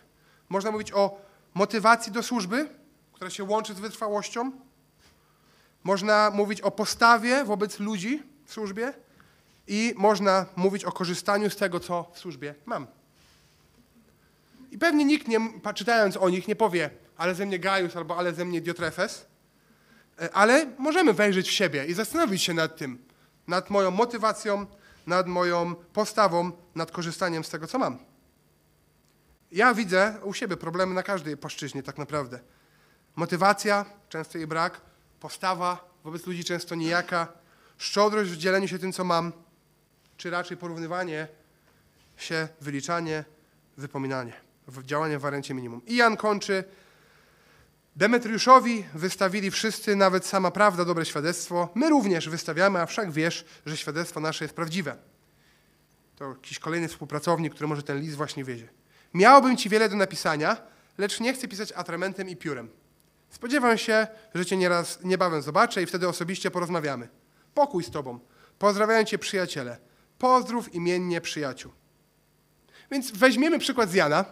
Można 0.49 0.71
mówić 0.71 0.93
o 0.93 1.19
motywacji 1.55 2.13
do 2.13 2.23
służby, 2.23 2.69
która 3.13 3.31
się 3.31 3.45
łączy 3.45 3.75
z 3.75 3.81
wytrwałością. 3.81 4.53
Można 5.85 6.31
mówić 6.35 6.61
o 6.61 6.71
postawie 6.71 7.45
wobec 7.45 7.81
ludzi 7.81 8.23
w 8.45 8.53
służbie 8.53 8.93
i 9.69 9.95
można 9.97 10.47
mówić 10.57 10.85
o 10.85 10.93
korzystaniu 10.93 11.51
z 11.51 11.57
tego, 11.57 11.81
co 11.81 12.11
w 12.13 12.19
służbie 12.19 12.55
mam. 12.67 12.87
I 14.71 14.79
pewnie 14.79 15.05
nikt, 15.05 15.29
nie, 15.29 15.41
czytając 15.75 16.17
o 16.17 16.29
nich, 16.29 16.49
nie 16.49 16.57
powie, 16.57 16.91
ale 17.17 17.35
ze 17.35 17.47
mnie 17.47 17.59
Gaius 17.59 17.97
albo 17.97 18.19
ale 18.19 18.35
ze 18.35 18.45
mnie 18.45 18.61
Diotrefes, 18.61 19.27
ale 20.33 20.67
możemy 20.79 21.13
wejrzeć 21.13 21.49
w 21.49 21.53
siebie 21.53 21.87
i 21.87 21.95
zastanowić 21.95 22.43
się 22.43 22.55
nad 22.55 22.77
tym, 22.77 22.99
nad 23.47 23.71
moją 23.71 23.91
motywacją, 23.91 24.67
nad 25.07 25.27
moją 25.27 25.75
postawą, 25.75 26.53
nad 26.75 26.91
korzystaniem 26.91 27.45
z 27.45 27.51
tego, 27.51 27.67
co 27.67 27.79
mam. 27.79 27.99
Ja 29.53 29.75
widzę 29.75 30.15
u 30.23 30.35
siebie 30.35 30.57
problemy 30.57 30.95
na 30.95 31.03
każdej 31.03 31.37
płaszczyźnie 31.37 31.83
tak 31.83 31.99
naprawdę. 31.99 32.41
Motywacja, 33.17 33.85
często 34.09 34.39
jej 34.39 34.47
brak, 34.47 34.81
postawa 35.21 35.97
wobec 36.05 36.27
ludzi 36.27 36.45
często 36.45 36.75
nijaka, 36.75 37.29
szczodrość 37.79 38.31
w 38.31 38.37
dzieleniu 38.37 38.69
się 38.69 38.79
tym, 38.79 38.93
co 38.93 39.05
mam, 39.05 39.33
czy 40.17 40.31
raczej 40.31 40.57
porównywanie 40.57 41.29
się, 42.17 42.49
wyliczanie, 42.61 43.25
wypominanie, 43.77 44.33
działanie 44.83 45.19
w 45.19 45.21
wariancie 45.21 45.55
minimum. 45.55 45.83
I 45.87 45.97
Jan 45.97 46.17
kończy. 46.17 46.65
Demetriuszowi 47.97 48.85
wystawili 48.95 49.51
wszyscy, 49.51 49.97
nawet 49.97 50.27
sama 50.27 50.51
prawda, 50.51 50.85
dobre 50.85 51.05
świadectwo. 51.05 51.69
My 51.75 51.89
również 51.89 52.29
wystawiamy, 52.29 52.81
a 52.81 52.87
wszak 52.87 53.11
wiesz, 53.11 53.45
że 53.67 53.77
świadectwo 53.77 54.21
nasze 54.21 54.45
jest 54.45 54.55
prawdziwe. 54.55 54.97
To 56.17 56.29
jakiś 56.29 56.59
kolejny 56.59 56.89
współpracownik, 56.89 57.55
który 57.55 57.69
może 57.69 57.83
ten 57.83 58.01
list 58.01 58.17
właśnie 58.17 58.45
wiedzie. 58.45 58.69
Miałbym 59.15 59.57
ci 59.57 59.69
wiele 59.69 59.89
do 59.89 59.97
napisania, 59.97 60.57
lecz 60.99 61.21
nie 61.21 61.35
chcę 61.35 61.49
pisać 61.49 61.73
atramentem 61.73 62.29
i 62.29 62.37
piórem. 62.37 62.69
Spodziewam 63.31 63.79
się, 63.79 64.07
że 64.35 64.47
cię 64.47 64.57
nieraz 64.57 64.99
niebawem 65.05 65.43
zobaczę 65.43 65.83
i 65.83 65.87
wtedy 65.87 66.09
osobiście 66.09 66.51
porozmawiamy. 66.51 67.09
Pokój 67.55 67.85
z 67.85 67.91
tobą. 67.91 68.19
Pozdrawiają 68.59 69.05
cię 69.05 69.19
przyjaciele. 69.19 69.79
Pozdrów 70.19 70.75
imiennie 70.75 71.21
przyjaciół. 71.21 71.73
Więc 72.91 73.11
weźmiemy 73.11 73.59
przykład 73.59 73.91
z 73.91 73.95
Jana. 73.95 74.25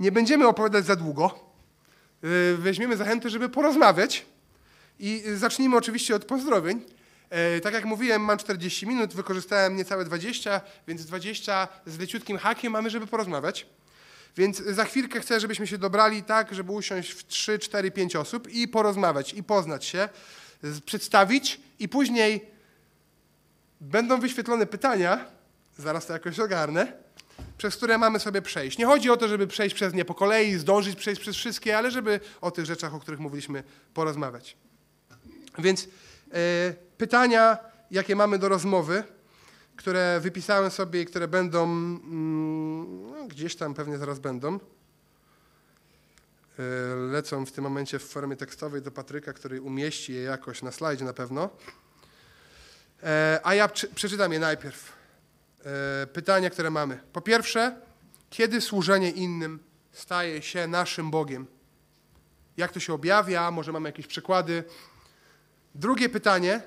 Nie 0.00 0.12
będziemy 0.12 0.46
opowiadać 0.46 0.86
za 0.86 0.96
długo. 0.96 1.47
Y, 2.24 2.56
weźmiemy 2.56 2.96
zachętę, 2.96 3.30
żeby 3.30 3.48
porozmawiać. 3.48 4.26
I 4.98 5.22
zacznijmy 5.34 5.76
oczywiście 5.76 6.14
od 6.14 6.24
pozdrowień. 6.24 6.84
E, 7.30 7.60
tak 7.60 7.74
jak 7.74 7.84
mówiłem, 7.84 8.22
mam 8.22 8.38
40 8.38 8.86
minut, 8.86 9.14
wykorzystałem 9.14 9.76
niecałe 9.76 10.04
20, 10.04 10.60
więc 10.88 11.04
20 11.04 11.68
z 11.86 11.98
leciutkim 11.98 12.38
hakiem 12.38 12.72
mamy, 12.72 12.90
żeby 12.90 13.06
porozmawiać. 13.06 13.66
Więc 14.36 14.58
za 14.58 14.84
chwilkę 14.84 15.20
chcę, 15.20 15.40
żebyśmy 15.40 15.66
się 15.66 15.78
dobrali 15.78 16.22
tak, 16.22 16.54
żeby 16.54 16.72
usiąść 16.72 17.10
w 17.10 17.26
3, 17.26 17.58
4, 17.58 17.90
5 17.90 18.16
osób 18.16 18.48
i 18.48 18.68
porozmawiać, 18.68 19.34
i 19.34 19.42
poznać 19.42 19.84
się, 19.84 20.08
przedstawić, 20.84 21.60
i 21.78 21.88
później 21.88 22.44
będą 23.80 24.20
wyświetlone 24.20 24.66
pytania, 24.66 25.24
zaraz 25.78 26.06
to 26.06 26.12
jakoś 26.12 26.40
ogarnę, 26.40 26.92
przez 27.58 27.76
które 27.76 27.98
mamy 27.98 28.20
sobie 28.20 28.42
przejść. 28.42 28.78
Nie 28.78 28.86
chodzi 28.86 29.10
o 29.10 29.16
to, 29.16 29.28
żeby 29.28 29.46
przejść 29.46 29.74
przez 29.74 29.94
nie 29.94 30.04
po 30.04 30.14
kolei, 30.14 30.54
zdążyć 30.54 30.96
przejść 30.96 31.20
przez 31.20 31.36
wszystkie, 31.36 31.78
ale 31.78 31.90
żeby 31.90 32.20
o 32.40 32.50
tych 32.50 32.66
rzeczach, 32.66 32.94
o 32.94 33.00
których 33.00 33.20
mówiliśmy, 33.20 33.62
porozmawiać. 33.94 34.56
Więc 35.58 35.88
E, 36.32 36.74
pytania, 36.98 37.58
jakie 37.90 38.16
mamy 38.16 38.38
do 38.38 38.48
rozmowy, 38.48 39.04
które 39.76 40.20
wypisałem 40.20 40.70
sobie 40.70 41.02
i 41.02 41.06
które 41.06 41.28
będą, 41.28 41.64
mm, 41.64 43.10
no, 43.10 43.26
gdzieś 43.28 43.56
tam 43.56 43.74
pewnie 43.74 43.98
zaraz 43.98 44.18
będą, 44.18 44.58
e, 46.58 46.96
lecą 46.96 47.46
w 47.46 47.52
tym 47.52 47.64
momencie 47.64 47.98
w 47.98 48.04
formie 48.04 48.36
tekstowej 48.36 48.82
do 48.82 48.90
Patryka, 48.90 49.32
który 49.32 49.62
umieści 49.62 50.12
je 50.12 50.22
jakoś 50.22 50.62
na 50.62 50.72
slajdzie 50.72 51.04
na 51.04 51.12
pewno. 51.12 51.50
E, 53.02 53.40
a 53.44 53.54
ja 53.54 53.68
przeczytam 53.68 54.32
je 54.32 54.38
najpierw. 54.38 54.97
Pytania, 56.12 56.50
które 56.50 56.70
mamy. 56.70 57.00
Po 57.12 57.20
pierwsze, 57.20 57.80
kiedy 58.30 58.60
służenie 58.60 59.10
innym 59.10 59.58
staje 59.92 60.42
się 60.42 60.66
naszym 60.66 61.10
Bogiem? 61.10 61.46
Jak 62.56 62.72
to 62.72 62.80
się 62.80 62.94
objawia? 62.94 63.50
Może 63.50 63.72
mamy 63.72 63.88
jakieś 63.88 64.06
przykłady? 64.06 64.64
Drugie 65.74 66.08
pytanie. 66.08 66.62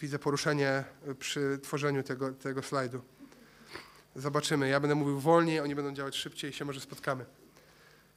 Widzę 0.00 0.18
poruszenie 0.18 0.84
przy 1.18 1.58
tworzeniu 1.62 2.02
tego, 2.02 2.32
tego 2.32 2.62
slajdu. 2.62 3.02
Zobaczymy. 4.16 4.68
Ja 4.68 4.80
będę 4.80 4.94
mówił 4.94 5.20
wolniej, 5.20 5.60
oni 5.60 5.74
będą 5.74 5.94
działać 5.94 6.16
szybciej 6.16 6.50
i 6.50 6.54
się 6.54 6.64
może 6.64 6.80
spotkamy. 6.80 7.24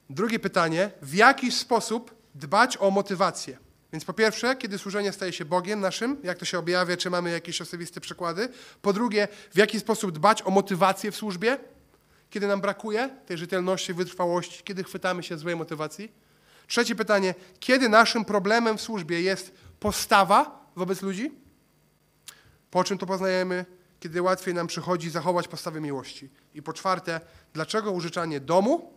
Drugie 0.10 0.40
pytanie. 0.40 0.92
W 1.02 1.14
jaki 1.14 1.52
sposób 1.52 2.16
dbać 2.36 2.78
o 2.78 2.92
motywację? 2.92 3.58
Więc 3.94 4.06
po 4.06 4.14
pierwsze, 4.14 4.56
kiedy 4.56 4.78
służenie 4.78 5.12
staje 5.12 5.34
się 5.34 5.46
Bogiem 5.46 5.80
naszym, 5.80 6.18
jak 6.24 6.38
to 6.38 6.46
się 6.46 6.60
objawia, 6.60 6.98
czy 6.98 7.10
mamy 7.10 7.32
jakieś 7.32 7.62
osobiste 7.62 8.02
przykłady. 8.02 8.50
Po 8.82 8.94
drugie, 8.94 9.28
w 9.52 9.58
jaki 9.58 9.80
sposób 9.80 10.12
dbać 10.12 10.42
o 10.42 10.52
motywację 10.52 11.12
w 11.12 11.16
służbie, 11.16 11.58
kiedy 12.30 12.48
nam 12.48 12.62
brakuje 12.62 13.10
tej 13.26 13.38
rzetelności, 13.38 13.94
wytrwałości, 13.94 14.64
kiedy 14.64 14.84
chwytamy 14.84 15.24
się 15.24 15.38
złej 15.38 15.56
motywacji. 15.56 16.12
Trzecie 16.68 16.96
pytanie, 16.96 17.36
kiedy 17.60 17.90
naszym 17.90 18.26
problemem 18.26 18.78
w 18.78 18.82
służbie 18.82 19.22
jest 19.22 19.54
postawa 19.80 20.70
wobec 20.76 21.02
ludzi? 21.02 21.32
Po 22.72 22.84
czym 22.84 22.98
to 22.98 23.06
poznajemy? 23.06 23.66
Kiedy 24.00 24.22
łatwiej 24.22 24.54
nam 24.54 24.68
przychodzi 24.68 25.10
zachować 25.10 25.48
postawę 25.48 25.82
miłości. 25.82 26.30
I 26.54 26.62
po 26.62 26.74
czwarte, 26.74 27.22
dlaczego 27.54 27.92
użyczanie 27.92 28.40
domu 28.40 28.94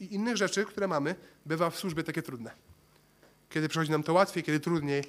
i 0.00 0.14
innych 0.14 0.36
rzeczy, 0.36 0.64
które 0.64 0.88
mamy, 0.88 1.14
bywa 1.46 1.70
w 1.70 1.76
służbie 1.76 2.04
takie 2.04 2.22
trudne? 2.22 2.71
Kiedy 3.54 3.68
przychodzi 3.68 3.90
nam 3.90 4.02
to 4.02 4.12
łatwiej, 4.12 4.42
kiedy 4.42 4.60
trudniej, 4.60 5.04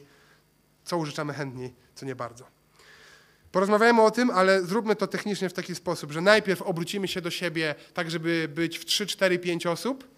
co 0.86 0.98
użyczamy 0.98 1.34
chętniej, 1.34 1.74
co 1.96 2.06
nie 2.06 2.16
bardzo. 2.16 2.46
Porozmawiajmy 3.52 4.02
o 4.02 4.12
tym, 4.12 4.30
ale 4.32 4.62
zróbmy 4.62 4.96
to 4.96 5.08
technicznie 5.08 5.50
w 5.50 5.54
taki 5.54 5.76
sposób, 5.76 6.12
że 6.12 6.22
najpierw 6.22 6.62
obrócimy 6.62 7.08
się 7.08 7.22
do 7.22 7.32
siebie 7.32 7.76
tak, 7.94 8.12
żeby 8.12 8.50
być 8.56 8.80
w 8.80 8.86
3, 8.86 9.08
4, 9.08 9.40
5 9.40 9.66
osób, 9.66 10.14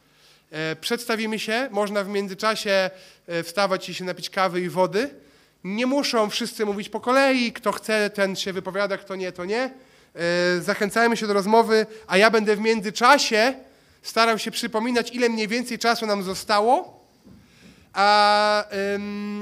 E, 0.51 0.75
przedstawimy 0.75 1.39
się, 1.39 1.67
można 1.71 2.03
w 2.03 2.07
międzyczasie 2.07 2.89
e, 3.27 3.43
wstawać 3.43 3.89
i 3.89 3.93
się 3.93 4.03
napić 4.03 4.29
kawy 4.29 4.61
i 4.61 4.69
wody. 4.69 5.09
Nie 5.63 5.85
muszą 5.85 6.29
wszyscy 6.29 6.65
mówić 6.65 6.89
po 6.89 6.99
kolei, 6.99 7.53
kto 7.53 7.71
chce, 7.71 8.09
ten 8.09 8.35
się 8.35 8.53
wypowiada, 8.53 8.97
kto 8.97 9.15
nie, 9.15 9.31
to 9.31 9.45
nie. 9.45 9.61
E, 10.15 10.61
zachęcajmy 10.61 11.17
się 11.17 11.27
do 11.27 11.33
rozmowy, 11.33 11.85
a 12.07 12.17
ja 12.17 12.31
będę 12.31 12.55
w 12.55 12.59
międzyczasie 12.59 13.53
starał 14.01 14.39
się 14.39 14.51
przypominać, 14.51 15.11
ile 15.11 15.29
mniej 15.29 15.47
więcej 15.47 15.79
czasu 15.79 16.05
nam 16.05 16.23
zostało. 16.23 17.04
A, 17.95 18.63
ym, 18.95 19.41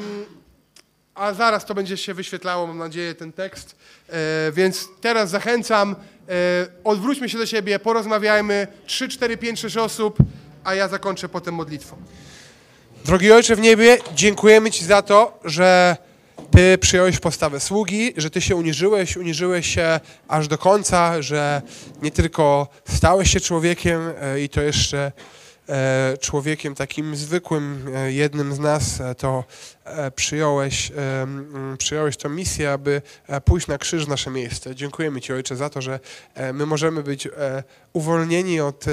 a 1.15 1.33
zaraz 1.33 1.65
to 1.65 1.75
będzie 1.75 1.97
się 1.97 2.13
wyświetlało, 2.13 2.67
mam 2.67 2.77
nadzieję, 2.77 3.15
ten 3.15 3.33
tekst. 3.33 3.75
E, 4.09 4.51
więc 4.51 4.87
teraz 5.01 5.29
zachęcam, 5.29 5.91
e, 5.91 5.95
odwróćmy 6.83 7.29
się 7.29 7.37
do 7.37 7.45
siebie, 7.45 7.79
porozmawiajmy, 7.79 8.67
3, 8.85 9.07
4, 9.07 9.37
5, 9.37 9.59
6 9.59 9.77
osób, 9.77 10.17
a 10.63 10.75
ja 10.75 10.87
zakończę 10.87 11.29
potem 11.29 11.55
modlitwą. 11.55 11.95
Drogi 13.05 13.31
Ojcze 13.31 13.55
w 13.55 13.59
niebie, 13.59 13.97
dziękujemy 14.15 14.71
Ci 14.71 14.85
za 14.85 15.01
to, 15.01 15.39
że 15.45 15.97
Ty 16.51 16.77
przyjąłeś 16.77 17.19
postawę 17.19 17.59
sługi, 17.59 18.13
że 18.17 18.29
Ty 18.29 18.41
się 18.41 18.55
uniżyłeś, 18.55 19.17
uniżyłeś 19.17 19.75
się 19.75 19.99
aż 20.27 20.47
do 20.47 20.57
końca, 20.57 21.21
że 21.21 21.61
nie 22.01 22.11
tylko 22.11 22.67
stałeś 22.87 23.33
się 23.33 23.39
człowiekiem 23.39 24.13
e, 24.21 24.41
i 24.41 24.49
to 24.49 24.61
jeszcze 24.61 25.11
człowiekiem 26.19 26.75
takim 26.75 27.15
zwykłym, 27.15 27.89
e, 27.95 28.13
jednym 28.13 28.53
z 28.53 28.59
nas, 28.59 29.01
e, 29.01 29.15
to 29.15 29.43
e, 29.83 30.11
przyjąłeś, 30.11 30.91
e, 30.91 31.27
przyjąłeś 31.77 32.17
tę 32.17 32.29
misję, 32.29 32.71
aby 32.71 33.01
e, 33.27 33.41
pójść 33.41 33.67
na 33.67 33.77
krzyż 33.77 34.05
w 34.05 34.09
nasze 34.09 34.29
miejsce. 34.29 34.75
Dziękujemy 34.75 35.21
Ci, 35.21 35.33
Ojcze, 35.33 35.55
za 35.55 35.69
to, 35.69 35.81
że 35.81 35.99
e, 36.33 36.53
my 36.53 36.65
możemy 36.65 37.03
być 37.03 37.27
e, 37.27 37.63
uwolnieni 37.93 38.61
od, 38.61 38.85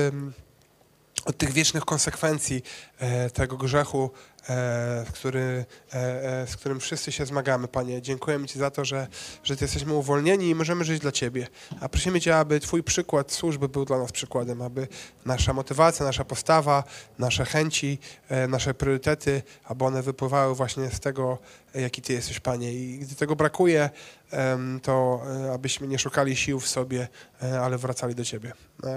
od 1.24 1.38
tych 1.38 1.52
wiecznych 1.52 1.85
konsekwencji 1.85 2.62
e, 2.98 3.30
tego 3.30 3.56
grzechu, 3.56 4.11
e, 4.48 5.04
który, 5.14 5.64
e, 5.92 6.46
z 6.46 6.56
którym 6.56 6.80
wszyscy 6.80 7.12
się 7.12 7.26
zmagamy, 7.26 7.68
Panie. 7.68 8.02
Dziękujemy 8.02 8.48
Ci 8.48 8.59
za 8.59 8.70
to, 8.70 8.85
że, 8.85 9.06
że 9.44 9.56
Ty 9.56 9.64
jesteśmy 9.64 9.94
uwolnieni 9.94 10.48
i 10.48 10.54
możemy 10.54 10.85
żyć 10.85 11.00
dla 11.00 11.12
Ciebie. 11.12 11.46
A 11.80 11.88
prosimy 11.88 12.20
Cię, 12.20 12.37
aby 12.37 12.61
Twój 12.61 12.83
przykład 12.83 13.33
służby 13.33 13.68
był 13.68 13.85
dla 13.85 13.98
nas 13.98 14.12
przykładem, 14.12 14.62
aby 14.62 14.88
nasza 15.24 15.52
motywacja, 15.52 16.06
nasza 16.06 16.24
postawa, 16.24 16.85
nasze 17.18 17.44
chęci, 17.44 17.98
nasze 18.48 18.74
priorytety, 18.74 19.42
aby 19.64 19.85
one 19.85 20.02
wypływały 20.02 20.54
właśnie 20.54 20.90
z 20.90 21.00
tego, 21.00 21.38
jaki 21.74 22.02
Ty 22.02 22.12
jesteś, 22.12 22.40
Panie. 22.40 22.72
I 22.72 22.98
gdy 22.98 23.14
tego 23.14 23.37
brakuje, 23.37 23.90
to 24.83 25.22
abyśmy 25.54 25.87
nie 25.88 25.98
szukali 25.98 26.37
sił 26.37 26.61
w 26.61 26.68
sobie, 26.68 27.09
ale 27.62 27.78
wracali 27.78 28.14
do 28.14 28.24
Ciebie. 28.24 28.52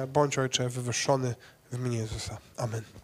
Bądź 0.07 0.37
Ojcze 0.37 0.69
wywyższony 0.69 1.35
w 1.73 1.79
imieniu 1.79 2.01
Jezusa. 2.01 2.37
Amen. 2.57 3.02